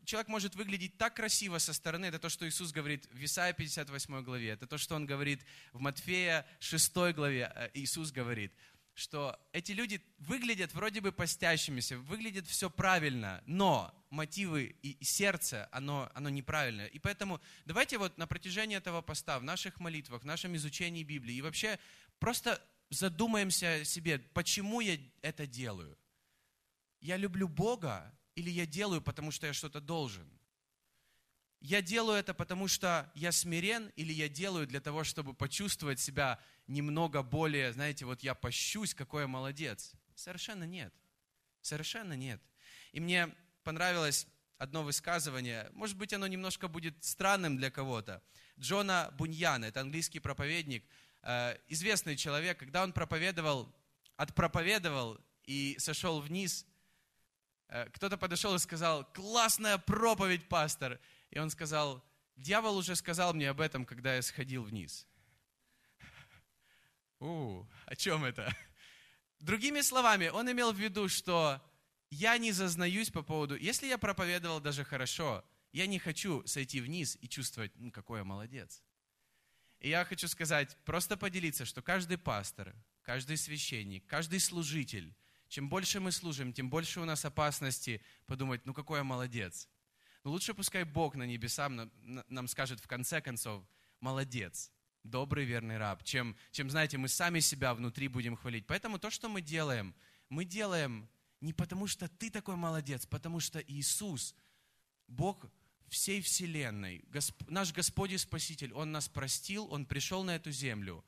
человек 0.05 0.29
может 0.29 0.55
выглядеть 0.55 0.97
так 0.99 1.15
красиво 1.15 1.59
со 1.59 1.73
стороны, 1.73 2.07
это 2.07 2.19
то, 2.19 2.29
что 2.29 2.49
Иисус 2.49 2.73
говорит 2.73 3.07
в 3.13 3.25
Исаии 3.25 3.53
58 3.53 4.23
главе, 4.23 4.51
это 4.51 4.67
то, 4.67 4.79
что 4.79 4.95
Он 4.95 5.07
говорит 5.07 5.45
в 5.73 5.81
Матфея 5.81 6.47
6 6.61 6.95
главе, 7.13 7.53
э, 7.55 7.71
Иисус 7.75 8.13
говорит, 8.13 8.53
что 8.95 9.39
эти 9.53 9.73
люди 9.73 10.01
выглядят 10.19 10.73
вроде 10.73 11.01
бы 11.01 11.11
постящимися, 11.11 11.99
выглядит 11.99 12.47
все 12.47 12.71
правильно, 12.71 13.43
но 13.47 13.93
мотивы 14.11 14.77
и 14.83 15.03
сердце, 15.05 15.69
оно, 15.73 16.11
оно 16.15 16.29
неправильное. 16.29 16.87
И 16.87 16.99
поэтому 16.99 17.41
давайте 17.65 17.99
вот 17.99 18.17
на 18.19 18.27
протяжении 18.27 18.77
этого 18.77 19.03
поста, 19.03 19.39
в 19.39 19.45
наших 19.45 19.81
молитвах, 19.81 20.23
в 20.23 20.27
нашем 20.27 20.55
изучении 20.57 21.03
Библии, 21.03 21.35
и 21.35 21.43
вообще 21.43 21.79
просто 22.21 22.63
задумаемся 22.91 23.85
себе, 23.85 24.19
почему 24.19 24.81
я 24.81 24.99
это 25.23 25.47
делаю. 25.47 25.99
Я 27.01 27.17
люблю 27.17 27.49
Бога, 27.49 28.17
или 28.35 28.51
я 28.51 28.67
делаю, 28.67 29.01
потому 29.01 29.31
что 29.31 29.47
я 29.47 29.53
что-то 29.53 29.81
должен? 29.81 30.29
Я 31.61 31.81
делаю 31.81 32.19
это, 32.19 32.35
потому 32.35 32.69
что 32.69 33.11
я 33.15 33.33
смирен, 33.33 33.91
или 33.97 34.13
я 34.13 34.29
делаю 34.29 34.67
для 34.67 34.81
того, 34.81 35.03
чтобы 35.03 35.33
почувствовать 35.33 35.99
себя 35.99 36.39
немного 36.67 37.23
более, 37.23 37.73
знаете, 37.73 38.05
вот 38.05 38.23
я 38.23 38.35
пощусь, 38.35 38.95
какой 38.95 39.23
я 39.23 39.29
молодец? 39.29 39.93
Совершенно 40.15 40.65
нет. 40.65 40.93
Совершенно 41.63 42.13
нет. 42.13 42.43
И 42.93 43.01
мне 43.01 43.35
понравилось 43.63 44.27
одно 44.59 44.83
высказывание, 44.83 45.71
может 45.73 45.97
быть, 45.97 46.13
оно 46.13 46.27
немножко 46.27 46.69
будет 46.69 47.03
странным 47.03 47.57
для 47.57 47.71
кого-то. 47.71 48.23
Джона 48.59 49.13
Буньяна, 49.17 49.65
это 49.65 49.81
английский 49.81 50.21
проповедник, 50.21 50.85
э, 51.23 51.57
известный 51.69 52.17
человек, 52.17 52.59
когда 52.59 52.83
он 52.83 52.93
проповедовал, 52.93 53.75
отпроповедовал 54.17 55.19
и 55.45 55.77
сошел 55.79 56.21
вниз, 56.21 56.67
кто-то 57.93 58.17
подошел 58.17 58.55
и 58.55 58.59
сказал, 58.59 59.05
классная 59.13 59.79
проповедь, 59.79 60.49
пастор. 60.49 61.01
И 61.31 61.39
он 61.39 61.51
сказал, 61.51 62.05
дьявол 62.37 62.77
уже 62.77 62.97
сказал 62.97 63.35
мне 63.35 63.51
об 63.51 63.61
этом, 63.61 63.85
когда 63.85 64.15
я 64.15 64.23
сходил 64.23 64.63
вниз. 64.63 65.07
У, 67.21 67.65
о 67.87 67.97
чем 67.97 68.25
это? 68.25 68.55
Другими 69.41 69.81
словами, 69.81 70.29
он 70.29 70.51
имел 70.51 70.73
в 70.73 70.79
виду, 70.79 71.09
что 71.09 71.63
я 72.11 72.39
не 72.39 72.53
зазнаюсь 72.53 73.11
по 73.11 73.23
поводу, 73.23 73.57
если 73.57 73.87
я 73.87 73.99
проповедовал 73.99 74.61
даже 74.61 74.85
хорошо, 74.85 75.45
я 75.73 75.87
не 75.87 75.99
хочу 75.99 76.47
сойти 76.47 76.81
вниз 76.81 77.19
и 77.21 77.29
чувствовать, 77.29 77.73
ну, 77.75 77.91
какой 77.91 78.21
я 78.21 78.25
молодец. 78.25 78.83
И 79.81 79.89
я 79.89 80.05
хочу 80.05 80.29
сказать, 80.29 80.77
просто 80.85 81.17
поделиться, 81.17 81.65
что 81.65 81.83
каждый 81.83 82.17
пастор, 82.17 82.75
каждый 83.03 83.37
священник, 83.37 84.07
каждый 84.07 84.39
служитель, 84.39 85.15
чем 85.55 85.69
больше 85.69 86.01
мы 86.01 86.11
служим, 86.11 86.53
тем 86.53 86.69
больше 86.69 86.99
у 86.99 87.05
нас 87.05 87.25
опасности 87.25 88.03
подумать, 88.27 88.67
ну 88.67 88.75
какой 88.75 88.99
я 88.99 89.05
молодец. 89.05 89.69
Но 90.25 90.33
лучше 90.33 90.53
пускай 90.53 90.83
Бог 90.83 91.15
на 91.15 91.23
небесах 91.23 91.71
нам 92.29 92.49
скажет 92.49 92.81
в 92.81 92.89
конце 92.89 93.21
концов, 93.21 93.65
молодец, 94.01 94.73
добрый 95.05 95.45
верный 95.45 95.79
раб, 95.79 96.03
чем, 96.03 96.37
чем, 96.51 96.71
знаете, 96.71 96.99
мы 96.99 97.07
сами 97.07 97.39
себя 97.39 97.73
внутри 97.73 98.09
будем 98.09 98.35
хвалить. 98.35 98.67
Поэтому 98.67 98.99
то, 98.99 99.11
что 99.11 99.29
мы 99.29 99.43
делаем, 99.43 99.95
мы 100.29 100.45
делаем 100.45 101.09
Не 101.41 101.53
потому 101.53 101.87
что 101.87 102.09
ты 102.09 102.31
такой 102.31 102.57
молодец, 102.57 103.07
потому 103.07 103.39
что 103.39 103.61
Иисус, 103.61 104.35
Бог 105.07 105.47
всей 105.87 106.21
вселенной, 106.21 107.05
Госп... 107.11 107.49
наш 107.49 107.73
Господь 107.73 108.11
и 108.11 108.19
Спаситель, 108.19 108.73
Он 108.73 108.91
нас 108.91 109.09
простил, 109.09 109.69
Он 109.71 109.87
пришел 109.87 110.25
на 110.25 110.35
эту 110.35 110.51
землю, 110.51 111.05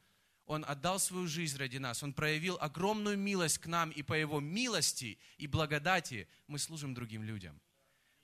Он 0.47 0.65
отдал 0.67 0.99
свою 1.01 1.27
жизнь 1.27 1.59
ради 1.59 1.79
нас, 1.79 2.03
Он 2.03 2.13
проявил 2.13 2.57
огромную 2.61 3.19
милость 3.19 3.59
к 3.59 3.67
нам, 3.67 3.91
и 3.91 4.03
по 4.03 4.15
Его 4.15 4.41
милости 4.41 5.19
и 5.39 5.47
благодати 5.47 6.29
мы 6.47 6.59
служим 6.59 6.95
другим 6.95 7.25
людям. 7.25 7.61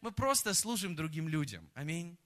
Мы 0.00 0.12
просто 0.12 0.54
служим 0.54 0.96
другим 0.96 1.28
людям. 1.28 1.70
Аминь. 1.74 2.16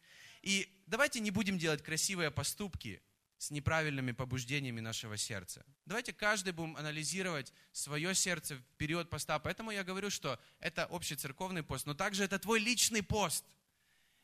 И 0.42 0.68
давайте 0.86 1.20
не 1.20 1.30
будем 1.30 1.58
делать 1.58 1.82
красивые 1.82 2.30
поступки 2.30 3.02
с 3.38 3.50
неправильными 3.50 4.12
побуждениями 4.12 4.80
нашего 4.80 5.16
сердца. 5.16 5.64
Давайте 5.84 6.12
каждый 6.12 6.52
будем 6.52 6.76
анализировать 6.76 7.52
свое 7.72 8.14
сердце 8.14 8.56
в 8.56 8.62
период 8.78 9.10
поста. 9.10 9.38
Поэтому 9.38 9.70
я 9.70 9.84
говорю, 9.84 10.10
что 10.10 10.40
это 10.58 10.86
общий 10.86 11.16
церковный 11.16 11.62
пост, 11.62 11.86
но 11.86 11.94
также 11.94 12.24
это 12.24 12.38
твой 12.38 12.60
личный 12.60 13.02
пост. 13.02 13.44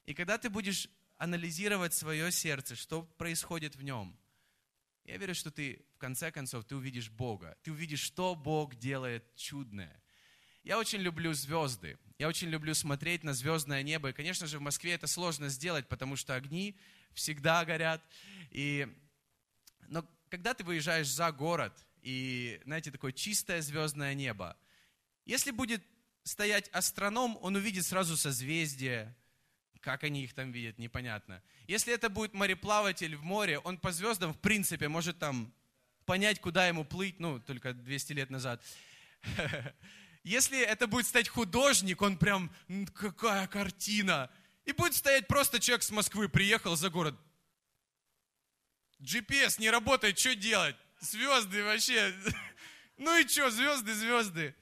И 0.04 0.14
когда 0.14 0.38
ты 0.38 0.48
будешь 0.48 0.88
анализировать 1.18 1.94
свое 1.94 2.32
сердце, 2.32 2.74
что 2.74 3.02
происходит 3.02 3.76
в 3.76 3.82
нем, 3.82 4.16
я 5.04 5.16
верю, 5.16 5.34
что 5.34 5.50
ты 5.50 5.84
в 5.94 5.98
конце 5.98 6.30
концов 6.30 6.64
ты 6.64 6.76
увидишь 6.76 7.10
Бога. 7.10 7.56
Ты 7.62 7.72
увидишь, 7.72 8.00
что 8.00 8.34
Бог 8.34 8.76
делает 8.76 9.24
чудное. 9.34 10.00
Я 10.62 10.78
очень 10.78 11.00
люблю 11.00 11.32
звезды. 11.34 11.98
Я 12.18 12.28
очень 12.28 12.48
люблю 12.48 12.72
смотреть 12.74 13.24
на 13.24 13.34
звездное 13.34 13.82
небо. 13.82 14.10
И, 14.10 14.12
конечно 14.12 14.46
же, 14.46 14.58
в 14.58 14.62
Москве 14.62 14.92
это 14.92 15.08
сложно 15.08 15.48
сделать, 15.48 15.88
потому 15.88 16.14
что 16.14 16.34
огни 16.34 16.78
всегда 17.14 17.64
горят. 17.64 18.00
И... 18.50 18.86
Но 19.88 20.06
когда 20.28 20.54
ты 20.54 20.62
выезжаешь 20.62 21.08
за 21.08 21.32
город, 21.32 21.76
и, 22.00 22.60
знаете, 22.64 22.92
такое 22.92 23.12
чистое 23.12 23.60
звездное 23.60 24.14
небо, 24.14 24.56
если 25.24 25.50
будет 25.50 25.82
стоять 26.22 26.68
астроном, 26.68 27.36
он 27.40 27.56
увидит 27.56 27.84
сразу 27.84 28.16
созвездия, 28.16 29.16
как 29.82 30.04
они 30.04 30.24
их 30.24 30.32
там 30.32 30.52
видят, 30.52 30.78
непонятно. 30.78 31.42
Если 31.66 31.92
это 31.92 32.08
будет 32.08 32.34
мореплаватель 32.34 33.16
в 33.16 33.24
море, 33.24 33.58
он 33.58 33.78
по 33.78 33.92
звездам, 33.92 34.32
в 34.32 34.38
принципе, 34.38 34.88
может 34.88 35.18
там 35.18 35.52
понять, 36.06 36.40
куда 36.40 36.68
ему 36.68 36.84
плыть, 36.84 37.18
ну, 37.18 37.40
только 37.40 37.74
200 37.74 38.12
лет 38.12 38.30
назад. 38.30 38.62
Если 40.24 40.60
это 40.60 40.86
будет 40.86 41.06
стать 41.06 41.28
художник, 41.28 42.00
он 42.00 42.16
прям, 42.16 42.50
какая 42.94 43.46
картина. 43.48 44.30
И 44.64 44.72
будет 44.72 44.94
стоять 44.94 45.26
просто 45.26 45.58
человек 45.58 45.82
с 45.82 45.90
Москвы, 45.90 46.28
приехал 46.28 46.76
за 46.76 46.88
город. 46.88 47.16
GPS 49.00 49.60
не 49.60 49.68
работает, 49.68 50.18
что 50.18 50.34
делать? 50.36 50.76
Звезды 51.00 51.64
вообще. 51.64 52.14
Ну 52.98 53.18
и 53.18 53.26
что, 53.26 53.50
звезды, 53.50 53.94
звезды. 53.94 54.54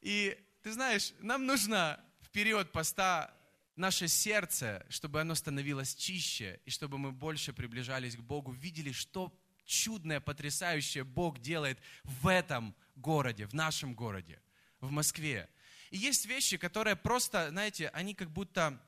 И 0.00 0.38
ты 0.62 0.70
знаешь, 0.70 1.12
нам 1.18 1.44
нужно 1.44 1.98
в 2.20 2.28
период 2.28 2.70
поста 2.70 3.34
наше 3.78 4.08
сердце, 4.08 4.84
чтобы 4.88 5.20
оно 5.20 5.34
становилось 5.34 5.94
чище, 5.94 6.60
и 6.64 6.70
чтобы 6.70 6.98
мы 6.98 7.12
больше 7.12 7.52
приближались 7.52 8.16
к 8.16 8.20
Богу, 8.20 8.52
видели, 8.52 8.92
что 8.92 9.32
чудное, 9.64 10.20
потрясающее 10.20 11.04
Бог 11.04 11.38
делает 11.40 11.78
в 12.04 12.26
этом 12.26 12.74
городе, 12.96 13.46
в 13.46 13.54
нашем 13.54 13.94
городе 13.94 14.40
в 14.80 14.90
Москве. 14.90 15.48
И 15.90 15.98
есть 15.98 16.26
вещи, 16.26 16.56
которые 16.56 16.96
просто, 16.96 17.48
знаете, 17.50 17.88
они 17.90 18.14
как 18.14 18.30
будто 18.30 18.80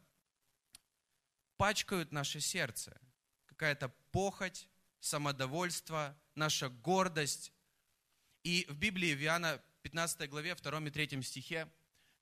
пачкают 1.57 2.13
наше 2.13 2.41
сердце. 2.41 2.99
Какая-то 3.47 3.91
похоть, 4.13 4.69
самодовольство, 5.01 6.17
наша 6.35 6.69
гордость. 6.69 7.53
И 8.43 8.67
в 8.69 8.77
Библии, 8.77 9.15
в 9.15 9.23
Иоанна 9.23 9.63
15 9.83 10.29
главе, 10.29 10.55
2 10.55 10.81
и 10.81 10.91
3 10.91 11.23
стихе, 11.23 11.69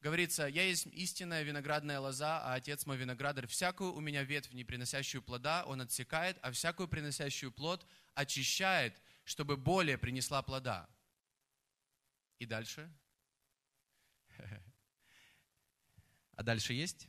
говорится, 0.01 0.47
«Я 0.47 0.65
есть 0.65 0.87
истинная 0.87 1.43
виноградная 1.43 2.01
лоза, 2.01 2.41
а 2.43 2.55
отец 2.55 2.87
мой 2.87 2.97
виноградарь. 2.97 3.47
Всякую 3.47 3.93
у 3.93 4.01
меня 4.01 4.23
ветвь, 4.23 4.53
не 4.53 4.65
приносящую 4.65 5.23
плода, 5.23 5.65
он 5.65 5.81
отсекает, 5.81 6.39
а 6.43 6.53
всякую 6.53 6.89
приносящую 6.89 7.53
плод 7.53 7.87
очищает, 8.15 9.01
чтобы 9.25 9.57
более 9.57 9.99
принесла 9.99 10.43
плода». 10.43 10.89
И 12.39 12.47
дальше 12.47 12.91
А 16.37 16.43
дальше 16.43 16.73
есть? 16.73 17.09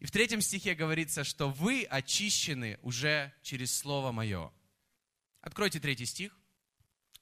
И 0.00 0.06
в 0.06 0.10
третьем 0.10 0.40
стихе 0.40 0.74
говорится, 0.74 1.24
что 1.24 1.48
вы 1.48 1.84
очищены 1.84 2.78
уже 2.82 3.32
через 3.42 3.76
Слово 3.76 4.12
Мое. 4.12 4.52
Откройте 5.40 5.80
третий 5.80 6.06
стих. 6.06 6.36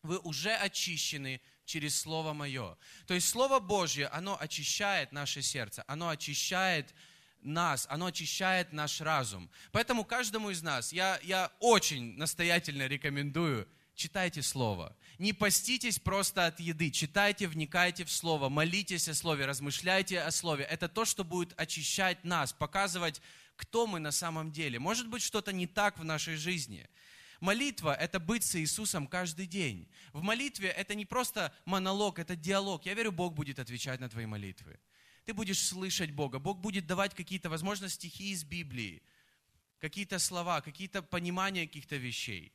Вы 0.03 0.19
уже 0.19 0.55
очищены 0.55 1.41
через 1.67 2.01
Слово 2.01 2.33
Мое. 2.33 2.79
То 3.07 3.15
есть 3.15 3.29
Слово 3.29 3.61
Божье, 3.61 4.07
оно 4.09 4.39
очищает 4.41 5.13
наше 5.13 5.43
сердце, 5.43 5.85
оно 5.87 6.09
очищает 6.09 6.95
нас, 7.43 7.87
оно 7.91 8.07
очищает 8.07 8.73
наш 8.73 9.01
разум. 9.01 9.51
Поэтому 9.73 10.05
каждому 10.05 10.51
из 10.51 10.63
нас 10.63 10.93
я, 10.93 11.21
я 11.23 11.53
очень 11.61 12.17
настоятельно 12.17 12.87
рекомендую 12.87 13.69
читайте 13.97 14.43
Слово. 14.43 14.95
Не 15.19 15.33
поститесь 15.33 15.99
просто 15.99 16.47
от 16.47 16.61
еды, 16.61 16.91
читайте, 16.91 17.49
вникайте 17.49 18.05
в 18.05 18.13
Слово, 18.13 18.49
молитесь 18.49 19.09
о 19.09 19.15
Слове, 19.15 19.47
размышляйте 19.47 20.21
о 20.21 20.31
Слове. 20.31 20.65
Это 20.65 20.89
то, 20.89 21.05
что 21.05 21.25
будет 21.25 21.59
очищать 21.59 22.23
нас, 22.23 22.53
показывать, 22.53 23.21
кто 23.57 23.87
мы 23.87 23.99
на 23.99 24.13
самом 24.13 24.53
деле. 24.53 24.79
Может 24.79 25.09
быть, 25.09 25.23
что-то 25.23 25.53
не 25.53 25.67
так 25.67 25.99
в 25.99 26.05
нашей 26.05 26.37
жизни. 26.37 26.89
Молитва– 27.41 27.95
это 28.01 28.19
быть 28.19 28.45
с 28.45 28.57
Иисусом 28.57 29.07
каждый 29.07 29.47
день. 29.47 29.89
В 30.13 30.23
молитве 30.23 30.69
это 30.69 30.95
не 30.95 31.05
просто 31.05 31.55
монолог, 31.65 32.19
это 32.19 32.37
диалог. 32.37 32.87
Я 32.87 32.95
верю, 32.95 33.13
Бог 33.13 33.35
будет 33.35 33.59
отвечать 33.59 34.01
на 34.01 34.09
твои 34.09 34.27
молитвы. 34.27 34.79
Ты 35.25 35.35
будешь 35.35 35.61
слышать 35.61 36.13
Бога. 36.13 36.39
Бог 36.39 36.61
будет 36.61 36.87
давать 36.87 37.15
какие-то, 37.15 37.51
возможно, 37.51 37.89
стихи 37.89 38.31
из 38.31 38.45
Библии, 38.45 39.03
какие-то 39.81 40.19
слова, 40.19 40.61
какие-то 40.61 41.03
понимания 41.03 41.67
каких-то 41.67 41.97
вещей. 41.97 42.53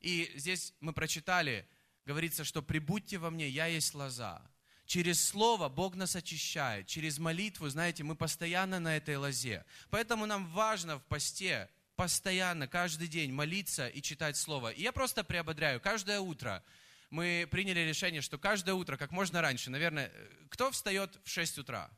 И 0.00 0.30
здесь 0.34 0.74
мы 0.80 0.92
прочитали, 0.92 1.66
говорится, 2.04 2.44
что 2.44 2.60
«прибудьте 2.60 3.18
во 3.18 3.30
мне, 3.30 3.48
я 3.48 3.66
есть 3.66 3.94
лоза». 3.94 4.42
Через 4.84 5.24
слово 5.24 5.68
Бог 5.68 5.94
нас 5.94 6.16
очищает, 6.16 6.86
через 6.86 7.18
молитву, 7.18 7.68
знаете, 7.68 8.02
мы 8.02 8.16
постоянно 8.16 8.80
на 8.80 8.96
этой 8.96 9.16
лозе. 9.16 9.64
Поэтому 9.88 10.26
нам 10.26 10.48
важно 10.48 10.98
в 10.98 11.04
посте 11.04 11.70
постоянно, 11.96 12.66
каждый 12.66 13.08
день 13.08 13.32
молиться 13.32 13.88
и 13.88 14.00
читать 14.02 14.36
слово. 14.36 14.70
И 14.70 14.82
я 14.82 14.92
просто 14.92 15.24
приободряю, 15.24 15.80
каждое 15.80 16.20
утро 16.20 16.62
мы 17.10 17.46
приняли 17.50 17.80
решение, 17.80 18.22
что 18.22 18.38
каждое 18.38 18.74
утро, 18.74 18.96
как 18.96 19.10
можно 19.10 19.42
раньше, 19.42 19.70
наверное, 19.70 20.10
кто 20.48 20.70
встает 20.70 21.18
в 21.24 21.28
6 21.28 21.58
утра 21.58 21.90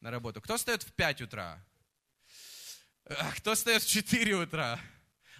на 0.00 0.10
работу? 0.10 0.40
Кто 0.42 0.58
встает 0.58 0.82
в 0.82 0.92
5 0.92 1.22
утра? 1.22 1.64
А 3.06 3.32
кто 3.32 3.54
встает 3.54 3.82
в 3.82 3.88
4 3.88 4.34
утра? 4.34 4.78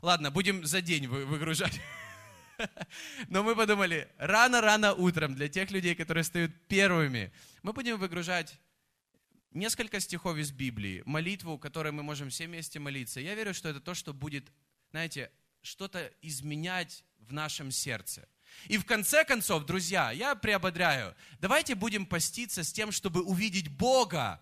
Ладно, 0.01 0.31
будем 0.31 0.65
за 0.65 0.81
день 0.81 1.09
выгружать. 1.09 1.81
Но 3.29 3.43
мы 3.43 3.55
подумали, 3.55 4.09
рано-рано 4.19 4.95
утром, 4.95 5.35
для 5.35 5.49
тех 5.49 5.71
людей, 5.71 5.95
которые 5.95 6.25
встают 6.25 6.53
первыми, 6.69 7.33
мы 7.63 7.73
будем 7.73 7.99
выгружать 7.99 8.59
несколько 9.51 10.01
стихов 10.01 10.37
из 10.37 10.51
Библии, 10.53 11.03
молитву, 11.07 11.59
которой 11.59 11.93
мы 11.93 12.03
можем 12.03 12.31
все 12.31 12.47
вместе 12.47 12.79
молиться. 12.79 13.21
Я 13.21 13.35
верю, 13.35 13.55
что 13.55 13.69
это 13.69 13.81
то, 13.81 13.95
что 13.95 14.13
будет, 14.13 14.53
знаете, 14.91 15.31
что-то 15.63 16.13
изменять 16.23 17.05
в 17.19 17.33
нашем 17.33 17.71
сердце. 17.71 18.29
И 18.69 18.79
в 18.79 18.85
конце 18.85 19.25
концов, 19.25 19.67
друзья, 19.67 20.13
я 20.13 20.35
приободряю, 20.35 21.15
давайте 21.41 21.75
будем 21.75 22.07
поститься 22.07 22.63
с 22.63 22.73
тем, 22.73 22.93
чтобы 22.93 23.23
увидеть 23.23 23.69
Бога, 23.69 24.41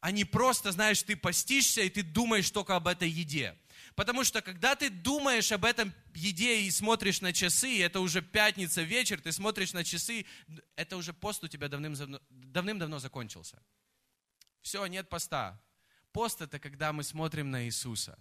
а 0.00 0.10
не 0.10 0.24
просто, 0.24 0.72
знаешь, 0.72 1.02
ты 1.02 1.16
постишься 1.16 1.82
и 1.82 1.88
ты 1.88 2.02
думаешь 2.02 2.50
только 2.50 2.74
об 2.74 2.88
этой 2.88 3.08
еде. 3.08 3.56
Потому 3.94 4.24
что 4.24 4.42
когда 4.42 4.74
ты 4.74 4.90
думаешь 4.90 5.52
об 5.52 5.64
этом 5.64 5.94
еде 6.14 6.62
и 6.62 6.70
смотришь 6.70 7.20
на 7.20 7.32
часы, 7.32 7.80
это 7.80 8.00
уже 8.00 8.22
пятница 8.22 8.82
вечер, 8.82 9.20
ты 9.20 9.30
смотришь 9.32 9.72
на 9.72 9.84
часы, 9.84 10.26
это 10.76 10.96
уже 10.96 11.12
пост 11.12 11.44
у 11.44 11.48
тебя 11.48 11.68
давным-давно 11.68 12.98
закончился. 12.98 13.62
Все, 14.62 14.86
нет 14.86 15.08
поста. 15.08 15.60
Пост 16.12 16.40
это 16.40 16.58
когда 16.58 16.92
мы 16.92 17.02
смотрим 17.02 17.50
на 17.50 17.64
Иисуса. 17.64 18.18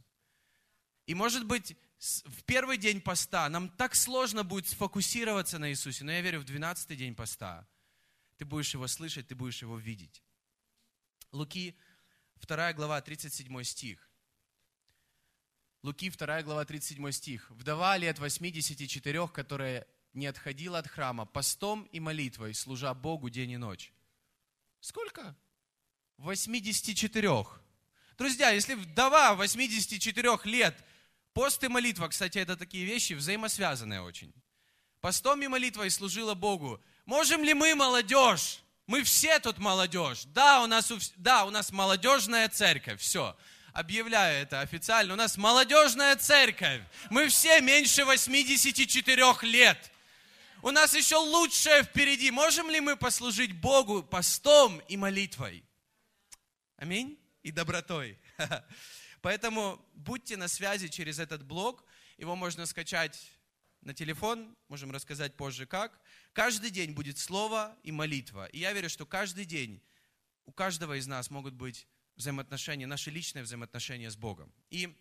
И 1.06 1.14
может 1.14 1.46
быть, 1.46 1.76
в 2.00 2.44
первый 2.44 2.78
день 2.78 3.02
поста 3.02 3.48
нам 3.50 3.70
так 3.70 3.96
сложно 3.96 4.44
будет 4.44 4.68
сфокусироваться 4.68 5.60
на 5.60 5.70
Иисусе, 5.70 6.04
но 6.04 6.12
я 6.12 6.22
верю, 6.22 6.40
в 6.40 6.46
12 6.46 6.98
день 6.98 7.16
поста 7.16 7.68
ты 8.38 8.46
будешь 8.46 8.74
его 8.74 8.88
слышать, 8.88 9.28
ты 9.28 9.36
будешь 9.36 9.62
его 9.62 9.78
видеть. 9.78 10.24
Луки, 11.32 11.78
2 12.38 12.74
глава, 12.74 13.00
37 13.00 13.64
стих. 13.64 14.10
Луки 15.84 16.10
2 16.10 16.42
глава 16.42 16.66
37 16.66 17.12
стих. 17.12 17.52
«Вдова 17.52 17.98
лет 17.98 18.18
84, 18.18 19.28
которая 19.28 19.88
не 20.14 20.26
отходила 20.26 20.80
от 20.80 20.88
храма, 20.88 21.28
постом 21.28 21.84
и 21.92 22.00
молитвой, 22.00 22.56
служа 22.56 22.94
Богу 22.96 23.30
день 23.30 23.52
и 23.52 23.58
ночь». 23.58 23.94
Сколько? 24.80 25.36
84. 26.22 27.46
Друзья, 28.18 28.52
если 28.52 28.76
вдова 28.76 29.34
84 29.34 30.40
лет, 30.46 30.78
пост 31.34 31.64
и 31.64 31.68
молитва, 31.68 32.10
кстати, 32.10 32.38
это 32.38 32.56
такие 32.56 32.86
вещи 32.86 33.14
взаимосвязанные 33.14 34.02
очень. 34.02 34.32
Постом 35.02 35.42
и 35.42 35.48
молитвой 35.48 35.90
служила 35.90 36.36
Богу. 36.36 36.80
Можем 37.06 37.44
ли 37.44 37.54
мы, 37.54 37.76
молодежь, 37.76 38.60
Мы 38.88 39.04
все 39.04 39.40
тут 39.40 39.58
молодежь. 39.58 40.24
Да, 40.26 40.62
у 40.64 40.68
нас, 40.68 40.92
да, 41.16 41.46
у 41.46 41.50
нас 41.50 41.72
молодежная 41.72 42.50
церковь. 42.50 43.00
Все. 43.00 43.38
Объявляю 43.74 44.44
это 44.44 44.60
официально. 44.60 45.14
У 45.14 45.16
нас 45.16 45.38
молодежная 45.38 46.16
церковь. 46.18 46.82
Мы 47.10 47.30
все 47.30 47.62
меньше 47.62 48.04
84 48.04 49.34
лет. 49.44 49.92
У 50.62 50.72
нас 50.72 50.94
еще 50.94 51.16
лучшее 51.16 51.84
впереди. 51.84 52.32
Можем 52.32 52.70
ли 52.70 52.82
мы 52.82 52.98
послужить 52.98 53.54
Богу 53.54 54.04
постом 54.04 54.80
и 54.90 54.98
молитвой? 54.98 55.64
Аминь. 56.82 57.20
И 57.44 57.52
добротой. 57.52 58.18
Поэтому 59.22 59.88
будьте 59.94 60.36
на 60.36 60.48
связи 60.48 60.88
через 60.88 61.20
этот 61.20 61.44
блог. 61.44 61.86
Его 62.18 62.36
можно 62.36 62.66
скачать 62.66 63.34
на 63.82 63.94
телефон, 63.94 64.58
можем 64.68 64.90
рассказать 64.90 65.38
позже 65.38 65.68
как. 65.68 66.02
Каждый 66.34 66.72
день 66.72 66.94
будет 66.94 67.20
слово 67.20 67.78
и 67.84 67.92
молитва. 67.92 68.48
И 68.48 68.58
я 68.58 68.74
верю, 68.74 68.90
что 68.90 69.06
каждый 69.06 69.46
день 69.46 69.80
у 70.46 70.52
каждого 70.52 70.98
из 70.98 71.06
нас 71.06 71.30
могут 71.30 71.54
быть 71.54 71.86
взаимоотношения, 72.16 72.88
наши 72.88 73.12
личные 73.12 73.44
взаимоотношения 73.44 74.10
с 74.10 74.16
Богом. 74.16 74.52
И 74.72 74.98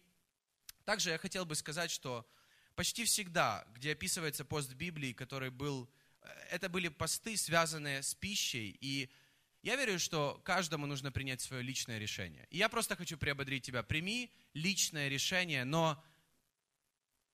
также 0.84 1.08
я 1.08 1.16
хотел 1.16 1.46
бы 1.46 1.54
сказать, 1.54 1.90
что 1.90 2.30
почти 2.74 3.06
всегда, 3.06 3.66
где 3.72 3.92
описывается 3.92 4.44
пост 4.44 4.70
Библии, 4.74 5.14
который 5.14 5.48
был, 5.48 5.88
э, 6.20 6.28
это 6.50 6.68
были 6.68 6.88
посты, 6.88 7.38
связанные 7.38 8.02
с 8.02 8.14
пищей, 8.14 8.76
и 8.82 9.10
я 9.62 9.76
верю, 9.76 9.98
что 9.98 10.40
каждому 10.44 10.86
нужно 10.86 11.12
принять 11.12 11.40
свое 11.40 11.62
личное 11.62 11.98
решение. 11.98 12.46
И 12.50 12.58
я 12.58 12.68
просто 12.68 12.96
хочу 12.96 13.18
приободрить 13.18 13.64
тебя. 13.64 13.82
Прими 13.82 14.32
личное 14.54 15.08
решение, 15.08 15.64
но 15.64 16.02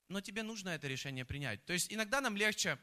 но 0.09 0.21
тебе 0.21 0.43
нужно 0.43 0.71
это 0.71 0.87
решение 0.87 1.25
принять. 1.25 1.65
То 1.65 1.73
есть 1.73 1.93
иногда 1.93 2.21
нам 2.21 2.37
легче, 2.37 2.79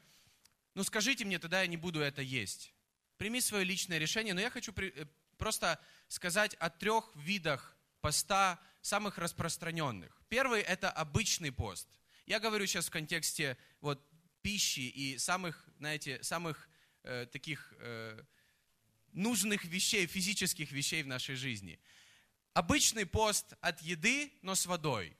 ну 0.74 0.84
скажите 0.84 1.24
мне, 1.24 1.38
тогда 1.38 1.62
я 1.62 1.66
не 1.66 1.76
буду 1.76 2.00
это 2.00 2.22
есть. 2.22 2.74
Прими 3.16 3.40
свое 3.40 3.64
личное 3.64 3.98
решение, 3.98 4.34
но 4.34 4.40
я 4.40 4.50
хочу 4.50 4.72
при, 4.72 4.88
э, 4.88 5.06
просто 5.38 5.80
сказать 6.08 6.54
о 6.54 6.68
трех 6.68 7.10
видах 7.16 7.76
поста, 8.00 8.60
самых 8.82 9.16
распространенных. 9.16 10.20
Первый– 10.28 10.60
это 10.62 10.90
обычный 10.90 11.50
пост. 11.50 11.88
Я 12.26 12.38
говорю 12.38 12.66
сейчас 12.66 12.88
в 12.88 12.90
контексте 12.90 13.56
вот, 13.80 14.06
пищи 14.42 14.80
и 14.80 15.16
самых, 15.16 15.66
знаете, 15.78 16.22
самых 16.22 16.68
э, 17.02 17.26
таких 17.32 17.72
э, 17.78 18.22
нужных 19.14 19.64
вещей, 19.64 20.06
физических 20.06 20.70
вещей 20.72 21.02
в 21.02 21.06
нашей 21.06 21.36
жизни. 21.36 21.80
Обычный 22.52 23.06
пост 23.06 23.54
от 23.60 23.80
еды, 23.82 24.32
но 24.42 24.54
с 24.54 24.66
водой. 24.66 25.16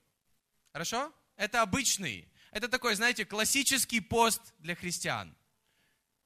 Хорошо? 0.73 1.13
Это 1.37 1.63
обычный. 1.63 2.29
Это 2.51 2.69
такой, 2.69 2.95
знаете, 2.95 3.25
классический 3.25 4.01
пост 4.01 4.41
для 4.59 4.75
христиан. 4.75 5.37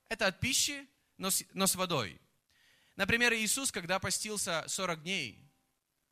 Это 0.09 0.27
от 0.27 0.41
пищи, 0.41 0.87
но 1.17 1.31
с, 1.31 1.45
но 1.55 1.67
с 1.67 1.75
водой. 1.75 2.21
Например, 2.97 3.33
Иисус, 3.33 3.71
когда 3.71 3.99
постился 3.99 4.65
40 4.67 5.03
дней, 5.03 5.49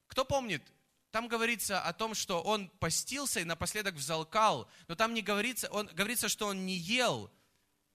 кто 0.06 0.24
помнит, 0.24 0.62
там 1.10 1.28
говорится 1.28 1.80
о 1.80 1.92
том, 1.92 2.14
что 2.14 2.42
он 2.42 2.68
постился 2.68 3.40
и 3.40 3.44
напоследок 3.44 3.94
взалкал, 3.94 4.70
но 4.86 4.94
там 4.94 5.14
не 5.14 5.22
говорится, 5.22 5.68
он, 5.70 5.86
говорится, 5.86 6.28
что 6.28 6.48
он 6.48 6.66
не 6.66 6.76
ел, 6.76 7.30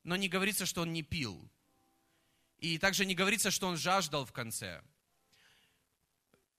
но 0.04 0.16
не 0.16 0.28
говорится, 0.28 0.66
что 0.66 0.82
он 0.82 0.92
не 0.92 1.04
пил. 1.04 1.50
И 2.62 2.78
также 2.78 3.06
не 3.06 3.16
говорится, 3.16 3.52
что 3.52 3.68
он 3.68 3.76
жаждал 3.76 4.26
в 4.26 4.32
конце. 4.32 4.82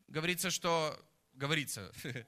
Говорится, 0.09 0.51
что... 0.51 0.99
Говорится. 1.33 1.91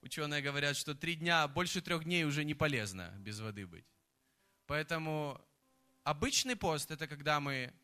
Ученые 0.00 0.40
говорят, 0.40 0.76
что 0.76 0.94
три 0.94 1.16
дня, 1.16 1.46
больше 1.46 1.82
трех 1.82 2.04
дней 2.04 2.24
уже 2.24 2.44
не 2.44 2.54
полезно 2.54 3.12
без 3.18 3.38
воды 3.40 3.66
быть. 3.66 3.84
Поэтому 4.66 5.38
обычный 6.04 6.56
пост– 6.56 6.90
это 6.92 7.06
когда 7.06 7.38
мы 7.40 7.74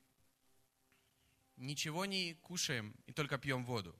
ничего 1.56 2.06
не 2.06 2.34
кушаем 2.34 2.94
и 3.06 3.12
только 3.12 3.36
пьем 3.36 3.64
воду. 3.64 3.94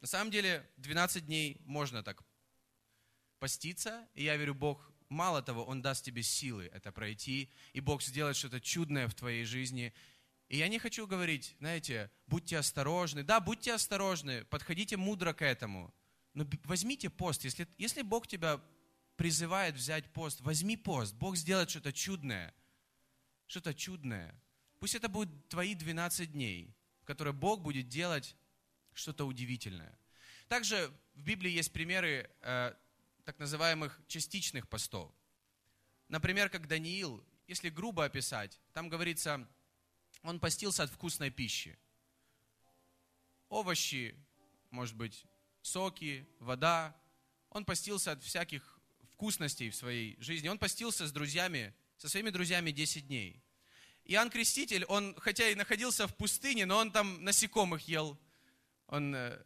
На 0.00 0.06
самом 0.06 0.30
деле 0.30 0.68
12 0.76 1.24
дней 1.24 1.56
можно 1.64 2.02
так 2.02 2.22
поститься, 3.38 4.06
и 4.14 4.24
я 4.24 4.36
верю, 4.36 4.54
Бог, 4.54 4.92
мало 5.08 5.42
того, 5.42 5.64
Он 5.64 5.80
даст 5.80 6.04
тебе 6.04 6.22
силы 6.22 6.68
это 6.74 6.92
пройти, 6.92 7.50
и 7.72 7.80
Бог 7.80 8.02
сделает 8.02 8.36
что-то 8.36 8.60
чудное 8.60 9.08
в 9.08 9.14
твоей 9.14 9.44
жизни. 9.44 9.94
И 10.48 10.58
я 10.58 10.68
не 10.68 10.78
хочу 10.78 11.06
говорить, 11.06 11.56
знаете, 11.58 12.10
будьте 12.26 12.58
осторожны. 12.58 13.22
Да, 13.22 13.40
будьте 13.40 13.72
осторожны, 13.72 14.44
подходите 14.44 14.96
мудро 14.96 15.32
к 15.32 15.42
этому– 15.42 15.94
но 16.34 16.44
возьмите 16.64 17.08
пост. 17.10 17.44
Если, 17.44 17.66
если 17.78 18.02
Бог 18.02 18.26
тебя 18.26 18.60
призывает 19.16 19.76
взять 19.76 20.12
пост, 20.12 20.40
возьми 20.40 20.76
пост. 20.76 21.14
Бог 21.14 21.36
сделает 21.36 21.70
что-то 21.70 21.92
чудное. 21.92 22.52
Что-то 23.46 23.72
чудное. 23.72 24.34
Пусть 24.80 24.96
это 24.96 25.08
будет 25.08 25.48
твои 25.48 25.74
12 25.74 26.32
дней, 26.32 26.74
в 27.02 27.04
которые 27.04 27.32
Бог 27.32 27.62
будет 27.62 27.88
делать 27.88 28.36
что-то 28.92 29.24
удивительное. 29.24 29.96
Также 30.48 30.90
в 31.14 31.22
Библии 31.22 31.50
есть 31.50 31.72
примеры 31.72 32.30
э, 32.40 32.74
так 33.24 33.38
называемых 33.38 34.00
частичных 34.08 34.68
постов. 34.68 35.12
Например, 36.08 36.50
как 36.50 36.66
Даниил, 36.66 37.24
если 37.46 37.70
грубо 37.70 38.04
описать, 38.04 38.60
там 38.72 38.88
говорится, 38.88 39.48
он 40.24 40.40
постился 40.40 40.82
от 40.82 40.90
вкусной 40.90 41.30
пищи. 41.30 41.78
Овощи, 43.50 44.16
может 44.70 44.96
быть, 44.96 45.24
соки, 45.60 46.26
вода. 46.40 46.96
Он 47.50 47.64
постился 47.64 48.12
от 48.12 48.24
всяких 48.24 48.80
вкусностей 49.12 49.70
в 49.70 49.76
своей 49.76 50.16
жизни. 50.20 50.48
Он 50.48 50.58
постился 50.58 51.06
с 51.06 51.12
друзьями, 51.12 51.74
со 51.98 52.08
своими 52.08 52.30
друзьями 52.30 52.70
10 52.70 53.06
дней. 53.06 53.42
Иоанн 54.06 54.30
Креститель, 54.30 54.84
он 54.86 55.14
хотя 55.20 55.48
и 55.50 55.54
находился 55.54 56.08
в 56.08 56.16
пустыне, 56.16 56.66
но 56.66 56.78
он 56.78 56.90
там 56.90 57.22
насекомых 57.22 57.86
ел. 57.86 58.18
Он 58.86 59.14
э, 59.14 59.42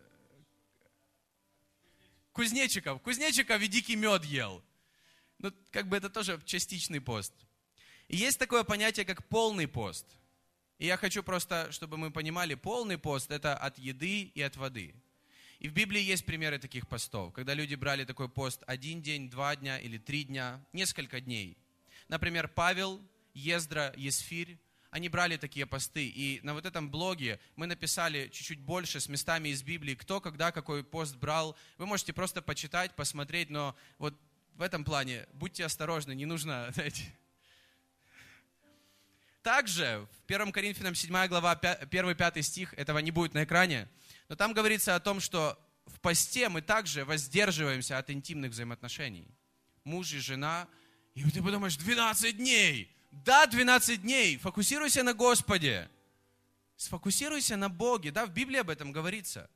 кузнечиков, 2.32 3.02
кузнечиков 3.02 3.60
и 3.60 3.66
дикий 3.66 3.96
мед 3.96 4.24
ел. 4.24 4.64
Ну, 5.38 5.52
как 5.70 5.88
бы 5.88 5.96
это 5.96 6.08
тоже 6.08 6.40
частичный 6.44 7.00
пост. 7.00 7.34
И 8.06 8.16
есть 8.16 8.38
такое 8.38 8.62
понятие, 8.64 9.04
как 9.04 9.26
полный 9.28 9.66
пост. 9.68 10.06
И 10.78 10.86
я 10.86 10.96
хочу 10.96 11.22
просто, 11.22 11.70
чтобы 11.72 11.96
мы 11.96 12.10
понимали, 12.10 12.54
полный 12.54 12.98
пост– 12.98 13.30
это 13.32 13.56
от 13.56 13.78
еды 13.78 14.22
и 14.22 14.42
от 14.42 14.56
воды– 14.56 14.94
и 15.58 15.68
в 15.68 15.72
Библии 15.72 16.00
есть 16.00 16.24
примеры 16.24 16.58
таких 16.58 16.86
постов, 16.86 17.32
когда 17.32 17.52
люди 17.52 17.74
брали 17.74 18.04
такой 18.04 18.28
пост 18.28 18.62
один 18.66 19.02
день, 19.02 19.28
два 19.28 19.56
дня 19.56 19.78
или 19.78 19.98
три 19.98 20.22
дня, 20.22 20.64
несколько 20.72 21.20
дней. 21.20 21.58
Например, 22.06 22.46
Павел, 22.46 23.02
Ездра, 23.34 23.92
Есфирь, 23.96 24.58
они 24.90 25.08
брали 25.08 25.36
такие 25.36 25.66
посты. 25.66 26.06
И 26.06 26.40
на 26.44 26.54
вот 26.54 26.64
этом 26.64 26.90
блоге 26.90 27.40
мы 27.56 27.66
написали 27.66 28.28
чуть-чуть 28.28 28.60
больше 28.60 29.00
с 29.00 29.08
местами 29.08 29.48
из 29.48 29.62
Библии, 29.62 29.96
кто 29.96 30.20
когда 30.20 30.52
какой 30.52 30.84
пост 30.84 31.16
брал. 31.16 31.56
Вы 31.76 31.86
можете 31.86 32.12
просто 32.12 32.40
почитать, 32.40 32.94
посмотреть, 32.94 33.50
но 33.50 33.74
вот 33.98 34.14
в 34.54 34.62
этом 34.62 34.84
плане 34.84 35.26
будьте 35.32 35.64
осторожны, 35.64 36.14
не 36.14 36.24
нужно, 36.24 36.70
знаете. 36.74 37.02
Также 39.48 40.06
в 40.12 40.30
1 40.30 40.52
Коринфянам 40.52 40.94
7 40.94 41.26
глава 41.26 41.54
1-5 41.54 42.42
стих, 42.42 42.74
этого 42.74 42.98
не 42.98 43.10
будет 43.10 43.32
на 43.32 43.44
экране, 43.44 43.88
но 44.28 44.36
там 44.36 44.52
говорится 44.52 44.94
о 44.94 45.00
том, 45.00 45.20
что 45.20 45.58
в 45.86 45.98
посте 46.00 46.50
мы 46.50 46.60
также 46.60 47.06
воздерживаемся 47.06 47.96
от 47.96 48.10
интимных 48.10 48.50
взаимоотношений. 48.50 49.26
Муж 49.84 50.12
и 50.12 50.18
жена. 50.18 50.68
И 51.14 51.22
ты 51.30 51.42
подумаешь, 51.42 51.78
12 51.78 52.36
дней. 52.36 52.94
Да, 53.10 53.46
12 53.46 54.02
дней. 54.02 54.36
Фокусируйся 54.36 55.02
на 55.02 55.14
Господе. 55.14 55.88
Сфокусируйся 56.76 57.56
на 57.56 57.70
Боге. 57.70 58.10
Да, 58.10 58.26
в 58.26 58.30
Библии 58.30 58.58
об 58.58 58.68
этом 58.68 58.92
говорится. 58.92 59.48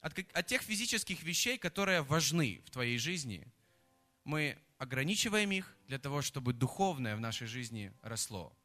От, 0.00 0.16
от 0.32 0.46
тех 0.46 0.62
физических 0.62 1.24
вещей, 1.24 1.58
которые 1.58 2.02
важны 2.02 2.62
в 2.66 2.70
твоей 2.70 2.98
жизни, 2.98 3.48
мы 4.22 4.56
ограничиваем 4.78 5.50
их 5.50 5.76
для 5.88 5.98
того, 5.98 6.22
чтобы 6.22 6.52
духовное 6.52 7.16
в 7.16 7.20
нашей 7.20 7.48
жизни 7.48 7.92
росло. 8.02 8.56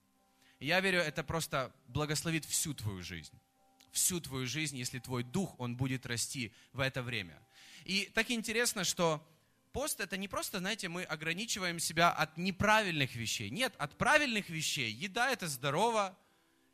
Я 0.60 0.80
верю, 0.80 1.00
это 1.00 1.24
просто 1.24 1.74
благословит 1.88 2.46
всю 2.46 2.74
твою 2.74 3.02
жизнь 3.02 3.40
всю 3.98 4.22
твою 4.22 4.46
жизнь, 4.48 4.78
если 4.78 5.00
твой 5.00 5.24
дух, 5.24 5.60
он 5.60 5.76
будет 5.76 6.06
расти 6.06 6.54
в 6.72 6.80
это 6.80 7.02
время. 7.02 7.42
И 7.84 8.12
так 8.14 8.30
интересно, 8.30 8.84
что 8.84 9.28
пост 9.74 10.00
это 10.00 10.18
не 10.18 10.28
просто, 10.28 10.60
знаете, 10.60 10.88
мы 10.88 11.04
ограничиваем 11.04 11.80
себя 11.80 12.12
от 12.12 12.38
неправильных 12.38 13.16
вещей. 13.16 13.50
Нет, 13.50 13.74
от 13.78 13.98
правильных 13.98 14.50
вещей. 14.50 14.92
Еда 14.92 15.32
это 15.32 15.48
здорово. 15.48 16.18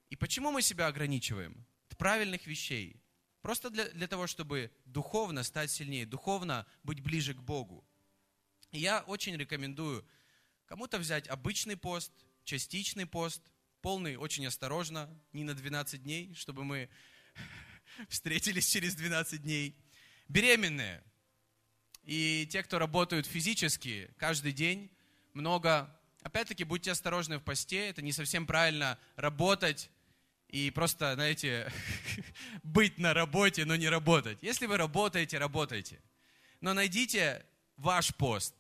И 0.09 0.15
почему 0.15 0.51
мы 0.51 0.61
себя 0.61 0.87
ограничиваем? 0.87 1.65
От 1.89 1.97
правильных 1.97 2.45
вещей. 2.45 3.01
Просто 3.41 3.69
для, 3.69 3.85
для 3.89 4.07
того, 4.07 4.27
чтобы 4.27 4.71
духовно 4.85 5.43
стать 5.43 5.71
сильнее, 5.71 6.05
духовно 6.05 6.65
быть 6.83 7.01
ближе 7.01 7.33
к 7.33 7.41
Богу. 7.41 7.83
И 8.71 8.79
я 8.79 9.01
очень 9.01 9.35
рекомендую 9.37 10.05
кому-то 10.65 10.97
взять 10.97 11.27
обычный 11.27 11.77
пост, 11.77 12.11
частичный 12.43 13.05
пост, 13.05 13.41
полный 13.83 14.15
очень 14.15 14.47
осторожно, 14.47 15.09
не 15.33 15.43
на 15.43 15.53
12 15.53 16.01
дней, 16.01 16.33
чтобы 16.35 16.63
мы 16.63 16.89
встретились 18.09 18.65
через 18.67 18.95
12 18.95 19.43
дней. 19.43 19.75
Беременные 20.29 21.03
и 22.03 22.47
те, 22.49 22.63
кто 22.63 22.79
работают 22.79 23.27
физически 23.27 24.09
каждый 24.17 24.53
день, 24.53 24.89
много. 25.33 25.93
Опять-таки, 26.21 26.63
будьте 26.63 26.91
осторожны 26.91 27.37
в 27.39 27.43
посте, 27.43 27.89
это 27.89 28.01
не 28.01 28.13
совсем 28.13 28.47
правильно 28.47 28.97
работать 29.17 29.89
и 30.47 30.71
просто, 30.71 31.15
знаете, 31.15 31.69
быть 32.63 32.97
на 32.97 33.13
работе, 33.13 33.65
но 33.65 33.75
не 33.75 33.89
работать. 33.89 34.37
Если 34.41 34.65
вы 34.65 34.77
работаете, 34.77 35.39
работайте. 35.39 36.01
Но 36.61 36.73
найдите 36.73 37.45
ваш 37.75 38.15
пост. 38.15 38.55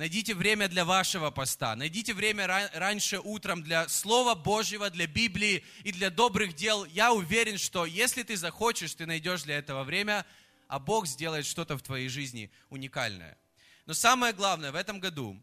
Найдите 0.00 0.34
время 0.34 0.66
для 0.66 0.86
вашего 0.86 1.30
поста. 1.30 1.76
Найдите 1.76 2.14
время 2.14 2.46
раньше 2.72 3.20
утром 3.20 3.62
для 3.62 3.86
Слова 3.86 4.34
Божьего, 4.34 4.88
для 4.88 5.06
Библии 5.06 5.62
и 5.84 5.92
для 5.92 6.08
добрых 6.08 6.54
дел. 6.54 6.86
Я 6.86 7.12
уверен, 7.12 7.58
что 7.58 7.84
если 7.84 8.22
ты 8.22 8.38
захочешь, 8.38 8.94
ты 8.94 9.04
найдешь 9.04 9.42
для 9.42 9.58
этого 9.58 9.84
время, 9.84 10.24
а 10.68 10.78
Бог 10.78 11.06
сделает 11.06 11.44
что-то 11.44 11.76
в 11.76 11.82
твоей 11.82 12.08
жизни 12.08 12.50
уникальное. 12.70 13.36
Но 13.84 13.92
самое 13.92 14.32
главное 14.32 14.72
в 14.72 14.74
этом 14.74 15.00
году, 15.00 15.38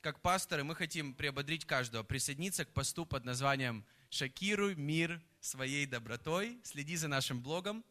как 0.00 0.22
пасторы, 0.22 0.64
мы 0.64 0.74
хотим 0.74 1.12
приободрить 1.12 1.66
каждого, 1.66 2.02
присоединиться 2.02 2.64
к 2.64 2.72
посту 2.72 3.04
под 3.04 3.26
названием 3.26 3.84
«Шокируй 4.08 4.74
мир 4.74 5.20
своей 5.42 5.84
добротой». 5.84 6.58
Следи 6.64 6.96
за 6.96 7.08
нашим 7.08 7.42
блогом, 7.42 7.84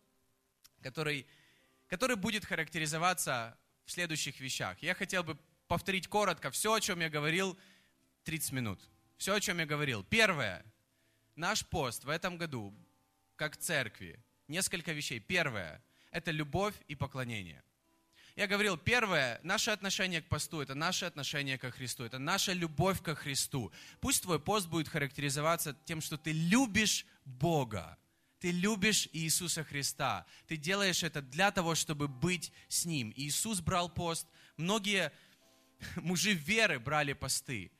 который, 0.81 1.27
который 1.89 2.15
будет 2.15 2.43
характеризоваться 2.43 3.55
в 3.85 3.91
следующих 3.91 4.39
вещах. 4.39 4.77
Я 4.81 4.95
хотел 4.95 5.23
бы 5.23 5.37
повторить 5.67 6.07
коротко 6.07 6.51
все, 6.51 6.73
о 6.73 6.81
чем 6.81 6.99
я 6.99 7.09
говорил 7.09 7.57
30 8.23 8.51
минут. 8.51 8.79
Все, 9.17 9.35
о 9.35 9.39
чем 9.39 9.59
я 9.59 9.65
говорил. 9.65 10.03
Первое. 10.03 10.65
Наш 11.35 11.65
пост 11.65 12.03
в 12.03 12.09
этом 12.09 12.37
году, 12.37 12.73
как 13.35 13.57
церкви, 13.57 14.19
несколько 14.47 14.91
вещей. 14.91 15.19
Первое– 15.19 15.83
это 16.11 16.31
любовь 16.31 16.75
и 16.87 16.95
поклонение. 16.95 17.63
Я 18.35 18.47
говорил, 18.47 18.77
первое, 18.77 19.39
наше 19.43 19.71
отношение 19.71 20.21
к 20.21 20.27
посту, 20.27 20.59
это 20.59 20.75
наше 20.75 21.05
отношение 21.05 21.57
ко 21.57 21.71
Христу, 21.71 22.03
это 22.03 22.19
наша 22.19 22.51
любовь 22.51 23.01
ко 23.01 23.15
Христу. 23.15 23.71
Пусть 24.01 24.23
твой 24.23 24.41
пост 24.41 24.67
будет 24.67 24.89
характеризоваться 24.89 25.73
тем, 25.85 26.01
что 26.01 26.17
ты 26.17 26.33
любишь 26.33 27.05
Бога, 27.23 27.97
ты 28.39 28.51
любишь 28.51 29.07
Иисуса 29.13 29.63
Христа. 29.63 30.25
Ты 30.47 30.57
делаешь 30.57 31.03
это 31.03 31.21
для 31.21 31.51
того, 31.51 31.75
чтобы 31.75 32.07
быть 32.07 32.51
с 32.67 32.85
Ним. 32.85 33.13
Иисус 33.15 33.61
брал 33.61 33.89
пост. 33.89 34.27
Многие 34.57 35.11
мужи 35.95 36.33
веры 36.33 36.79
брали 36.79 37.13
посты. 37.13 37.71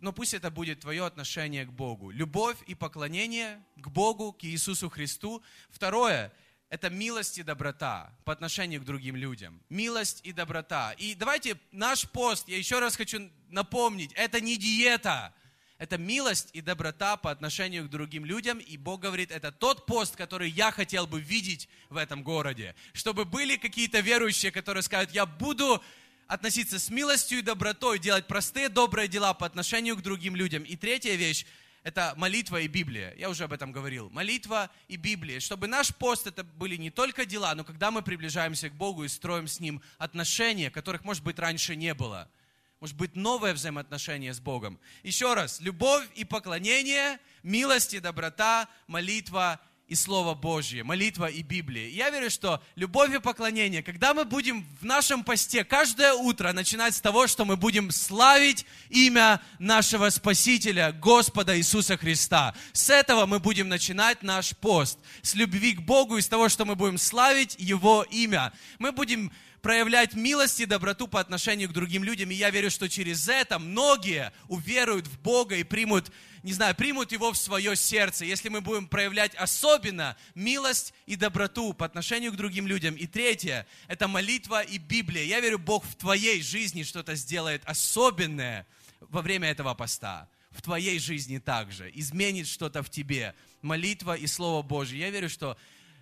Но 0.00 0.12
пусть 0.12 0.34
это 0.34 0.50
будет 0.50 0.80
твое 0.80 1.04
отношение 1.04 1.64
к 1.64 1.72
Богу. 1.72 2.10
Любовь 2.10 2.56
и 2.66 2.74
поклонение 2.74 3.64
к 3.76 3.88
Богу, 3.88 4.32
к 4.32 4.44
Иисусу 4.44 4.88
Христу. 4.88 5.44
Второе– 5.70 6.32
это 6.68 6.90
милость 6.90 7.38
и 7.38 7.44
доброта 7.44 8.18
по 8.24 8.32
отношению 8.32 8.80
к 8.80 8.84
другим 8.84 9.14
людям. 9.14 9.62
Милость 9.68 10.20
и 10.24 10.32
доброта. 10.32 10.92
И 10.94 11.14
давайте 11.14 11.60
наш 11.70 12.08
пост, 12.10 12.48
я 12.48 12.58
еще 12.58 12.80
раз 12.80 12.96
хочу 12.96 13.30
напомнить, 13.48 14.12
это 14.14 14.40
не 14.40 14.56
диета– 14.56 15.34
это 15.78 15.98
милость 15.98 16.50
и 16.54 16.60
доброта 16.60 17.16
по 17.16 17.30
отношению 17.30 17.84
к 17.84 17.90
другим 17.90 18.24
людям. 18.24 18.58
И 18.58 18.76
Бог 18.76 19.00
говорит, 19.00 19.30
это 19.30 19.52
тот 19.52 19.84
пост, 19.86 20.16
который 20.16 20.48
я 20.48 20.70
хотел 20.70 21.06
бы 21.06 21.20
видеть 21.20 21.68
в 21.90 21.96
этом 21.96 22.22
городе. 22.22 22.74
Чтобы 22.94 23.24
были 23.24 23.56
какие-то 23.56 24.00
верующие, 24.00 24.50
которые 24.50 24.82
скажут, 24.82 25.10
я 25.12 25.26
буду 25.26 25.82
относиться 26.28 26.78
с 26.78 26.88
милостью 26.88 27.38
и 27.38 27.42
добротой, 27.42 27.98
делать 27.98 28.26
простые 28.26 28.68
добрые 28.68 29.06
дела 29.06 29.34
по 29.34 29.44
отношению 29.44 29.96
к 29.96 30.02
другим 30.02 30.34
людям. 30.34 30.62
И 30.62 30.76
третья 30.76 31.14
вещь– 31.14 31.44
это 31.82 32.14
молитва 32.16 32.62
и 32.62 32.68
Библия. 32.68 33.14
Я 33.18 33.28
уже 33.28 33.44
об 33.44 33.52
этом 33.52 33.70
говорил. 33.70 34.08
Молитва 34.10 34.70
и 34.88 34.96
Библия. 34.96 35.40
Чтобы 35.40 35.66
наш 35.66 35.94
пост 35.94 36.26
это 36.26 36.42
были 36.42 36.76
не 36.76 36.90
только 36.90 37.26
дела, 37.26 37.54
но 37.54 37.64
когда 37.64 37.90
мы 37.90 38.02
приближаемся 38.02 38.70
к 38.70 38.74
Богу 38.74 39.04
и 39.04 39.08
строим 39.08 39.46
с 39.46 39.60
Ним 39.60 39.82
отношения, 39.98 40.70
которых, 40.70 41.04
может 41.04 41.22
быть, 41.22 41.38
раньше 41.38 41.76
не 41.76 41.92
было– 41.92 42.30
может 42.80 42.96
быть, 42.96 43.16
новое 43.16 43.54
взаимоотношение 43.54 44.34
с 44.34 44.40
Богом. 44.40 44.78
Еще 45.02 45.32
раз, 45.34 45.60
любовь 45.60 46.06
и 46.14 46.24
поклонение, 46.24 47.18
милость 47.42 47.94
и 47.94 48.00
доброта, 48.00 48.68
молитва 48.86 49.60
и 49.88 49.94
Слово 49.94 50.34
Божье, 50.34 50.82
молитва 50.82 51.26
и 51.26 51.42
Библия. 51.42 51.88
Я 51.88 52.10
верю, 52.10 52.28
что 52.28 52.60
любовь 52.74 53.14
и 53.14 53.20
поклонение, 53.20 53.84
когда 53.84 54.14
мы 54.14 54.24
будем 54.24 54.66
в 54.80 54.84
нашем 54.84 55.22
посте 55.22 55.64
каждое 55.64 56.12
утро 56.12 56.52
начинать 56.52 56.96
с 56.96 57.00
того, 57.00 57.28
что 57.28 57.44
мы 57.44 57.56
будем 57.56 57.92
славить 57.92 58.66
имя 58.88 59.40
нашего 59.60 60.10
Спасителя, 60.10 60.90
Господа 60.90 61.56
Иисуса 61.56 61.96
Христа. 61.96 62.54
С 62.72 62.90
этого 62.90 63.26
мы 63.26 63.38
будем 63.38 63.68
начинать 63.68 64.24
наш 64.24 64.56
пост. 64.56 64.98
С 65.22 65.34
любви 65.34 65.74
к 65.74 65.82
Богу 65.82 66.16
и 66.16 66.22
с 66.22 66.26
того, 66.26 66.48
что 66.48 66.64
мы 66.64 66.74
будем 66.74 66.98
славить 66.98 67.54
Его 67.56 68.04
имя. 68.10 68.52
Мы 68.80 68.90
будем 68.90 69.32
проявлять 69.62 70.14
милость 70.14 70.60
и 70.60 70.66
доброту 70.66 71.08
по 71.08 71.20
отношению 71.20 71.68
к 71.68 71.72
другим 71.72 72.04
людям. 72.04 72.30
И 72.30 72.34
я 72.34 72.50
верю, 72.50 72.70
что 72.70 72.88
через 72.88 73.28
это 73.28 73.58
многие 73.58 74.32
уверуют 74.48 75.06
в 75.06 75.18
Бога 75.20 75.56
и 75.56 75.64
примут, 75.64 76.12
не 76.42 76.52
знаю, 76.52 76.74
примут 76.74 77.12
Его 77.12 77.32
в 77.32 77.36
свое 77.36 77.76
сердце, 77.76 78.24
если 78.24 78.48
мы 78.48 78.60
будем 78.60 78.86
проявлять 78.86 79.34
особенно 79.34 80.16
милость 80.34 80.94
и 81.06 81.16
доброту 81.16 81.72
по 81.72 81.84
отношению 81.84 82.32
к 82.32 82.36
другим 82.36 82.66
людям. 82.66 82.94
И 82.94 83.06
третье– 83.06 83.66
это 83.88 84.08
молитва 84.08 84.62
и 84.62 84.78
Библия. 84.78 85.24
Я 85.24 85.40
верю, 85.40 85.58
Бог 85.58 85.84
в 85.84 85.94
твоей 85.96 86.42
жизни 86.42 86.82
что-то 86.82 87.14
сделает 87.14 87.62
особенное 87.64 88.66
во 89.00 89.22
время 89.22 89.50
этого 89.50 89.74
поста 89.74 90.28
в 90.56 90.62
твоей 90.62 90.98
жизни 90.98 91.38
также, 91.38 91.90
изменит 91.94 92.48
что-то 92.48 92.82
в 92.82 92.90
тебе. 92.90 93.34
Молитва 93.62 94.16
и 94.16 94.26
Слово 94.26 94.62
Божье. 94.62 94.98
Я 94.98 95.10
верю, 95.10 95.28
что 95.28 95.56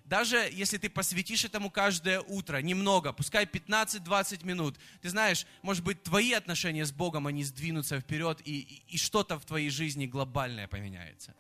даже 0.05 0.37
если 0.53 0.77
ты 0.77 0.91
посвятишь 0.91 1.45
этому 1.45 1.71
каждое 1.71 2.21
утро, 2.21 2.59
немного, 2.59 3.13
пускай 3.13 3.47
15-20 3.47 4.45
минут, 4.45 4.79
ты 5.01 5.09
знаешь, 5.09 5.47
может 5.63 5.83
быть, 5.83 6.03
твои 6.03 6.33
отношения 6.33 6.85
с 6.85 6.93
Богом, 6.93 7.27
они 7.27 7.43
сдвинутся 7.43 8.01
вперед, 8.01 8.41
и, 8.45 8.61
и, 8.61 8.95
и 8.95 8.99
что-то 8.99 9.39
в 9.39 9.47
твоей 9.47 9.71
жизни 9.71 10.07
глобальное 10.07 10.69
поменяется. 10.69 11.35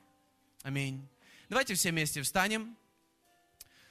Аминь. 0.62 1.06
Давайте 1.50 1.74
все 1.74 1.90
вместе 1.90 2.22
встанем. 2.22 2.74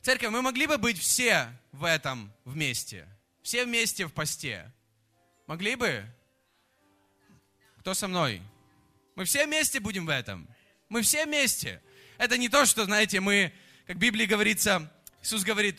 Церковь, 0.02 0.32
мы 0.32 0.42
могли 0.42 0.66
бы 0.66 0.80
быть 0.80 0.98
все 0.98 1.48
в 1.72 1.84
этом 1.84 2.34
вместе? 2.44 3.08
Все 3.44 3.66
вместе 3.66 4.08
в 4.08 4.14
посте? 4.14 4.72
Могли 5.46 5.76
бы? 5.76 6.04
Кто 7.78 7.94
со 7.94 8.08
мной? 8.08 8.42
Мы 9.16 9.26
все 9.26 9.46
вместе 9.46 9.80
будем 9.80 10.08
в 10.08 10.10
этом. 10.10 10.48
Мы 10.90 11.04
все 11.04 11.26
вместе. 11.26 11.82
Это 12.18 12.38
не 12.38 12.50
то, 12.50 12.66
что, 12.66 12.86
знаете, 12.86 13.20
мы 13.20 13.54
как 13.86 13.98
в 13.98 14.00
Библии 14.00 14.26
говорится, 14.26 14.90
Иисус 15.22 15.44
говорит, 15.44 15.78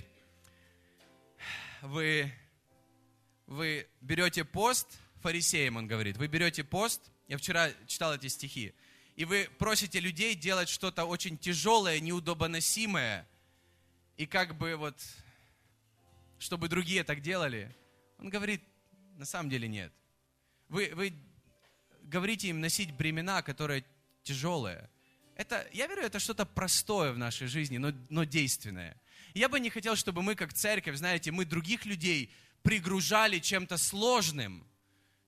вы, 1.80 2.30
вы 3.46 3.88
берете 4.02 4.44
пост, 4.44 4.88
фарисеям 5.22 5.76
он 5.76 5.86
говорит, 5.86 6.18
вы 6.18 6.26
берете 6.26 6.64
пост, 6.64 7.00
я 7.28 7.38
вчера 7.38 7.70
читал 7.86 8.14
эти 8.14 8.26
стихи, 8.26 8.74
и 9.16 9.24
вы 9.24 9.48
просите 9.58 10.00
людей 10.00 10.34
делать 10.34 10.68
что-то 10.68 11.06
очень 11.06 11.38
тяжелое, 11.38 11.98
неудобоносимое, 12.00 13.26
и 14.18 14.26
как 14.26 14.58
бы 14.58 14.76
вот, 14.76 15.00
чтобы 16.38 16.68
другие 16.68 17.04
так 17.04 17.22
делали. 17.22 17.74
Он 18.18 18.28
говорит, 18.28 18.62
на 19.16 19.24
самом 19.24 19.48
деле 19.48 19.66
нет. 19.66 19.92
Вы, 20.68 20.90
вы 20.94 21.14
говорите 22.02 22.48
им 22.48 22.60
носить 22.60 22.92
бремена, 22.92 23.42
которые 23.42 23.84
тяжелые 24.22 24.90
это, 25.36 25.66
я 25.72 25.86
верю, 25.86 26.02
это 26.02 26.18
что-то 26.18 26.44
простое 26.46 27.12
в 27.12 27.18
нашей 27.18 27.46
жизни, 27.46 27.78
но, 27.78 27.92
но 28.08 28.24
действенное. 28.24 28.96
Я 29.34 29.48
бы 29.48 29.58
не 29.58 29.70
хотел, 29.70 29.96
чтобы 29.96 30.22
мы, 30.22 30.34
как 30.34 30.52
церковь, 30.52 30.96
знаете, 30.96 31.32
мы 31.32 31.44
других 31.44 31.86
людей 31.86 32.32
пригружали 32.62 33.40
чем-то 33.40 33.76
сложным, 33.76 34.66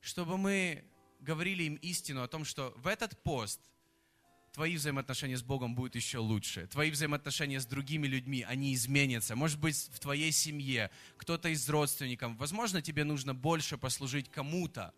чтобы 0.01 0.39
мы 0.39 0.85
говорили 1.21 1.65
им 1.65 1.75
истину 1.77 2.23
о 2.23 2.29
том, 2.29 2.45
что 2.45 2.73
в 2.77 2.87
этот 2.87 3.21
пост 3.23 3.61
твои 4.53 4.77
взаимоотношения 4.77 5.37
с 5.37 5.43
Богом 5.43 5.75
будут 5.75 5.97
еще 5.97 6.19
лучше. 6.19 6.67
Твои 6.69 6.91
взаимоотношения 6.91 7.61
с 7.61 7.67
другими 7.67 8.07
людьми, 8.07 8.43
они 8.43 8.73
изменятся. 8.75 9.37
Может 9.37 9.59
быть, 9.59 9.77
в 9.93 9.99
твоей 9.99 10.33
семье, 10.33 10.91
кто-то 11.19 11.49
из 11.49 11.69
родственников. 11.69 12.37
Возможно, 12.37 12.81
тебе 12.81 13.05
нужно 13.05 13.35
больше 13.35 13.77
послужить 13.77 14.31
кому-то. 14.31 14.95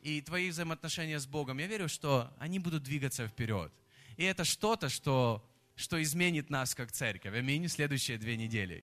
И 0.00 0.20
твои 0.22 0.48
взаимоотношения 0.50 1.18
с 1.18 1.26
Богом, 1.26 1.58
я 1.58 1.66
верю, 1.66 1.88
что 1.88 2.32
они 2.38 2.58
будут 2.58 2.84
двигаться 2.84 3.26
вперед. 3.26 3.72
И 4.16 4.24
это 4.24 4.44
что-то, 4.44 4.88
что, 4.88 5.46
что 5.74 6.02
изменит 6.02 6.50
нас 6.50 6.74
как 6.74 6.92
церковь. 6.92 7.34
Аминь. 7.34 7.68
Следующие 7.68 8.18
две 8.18 8.36
недели. 8.36 8.74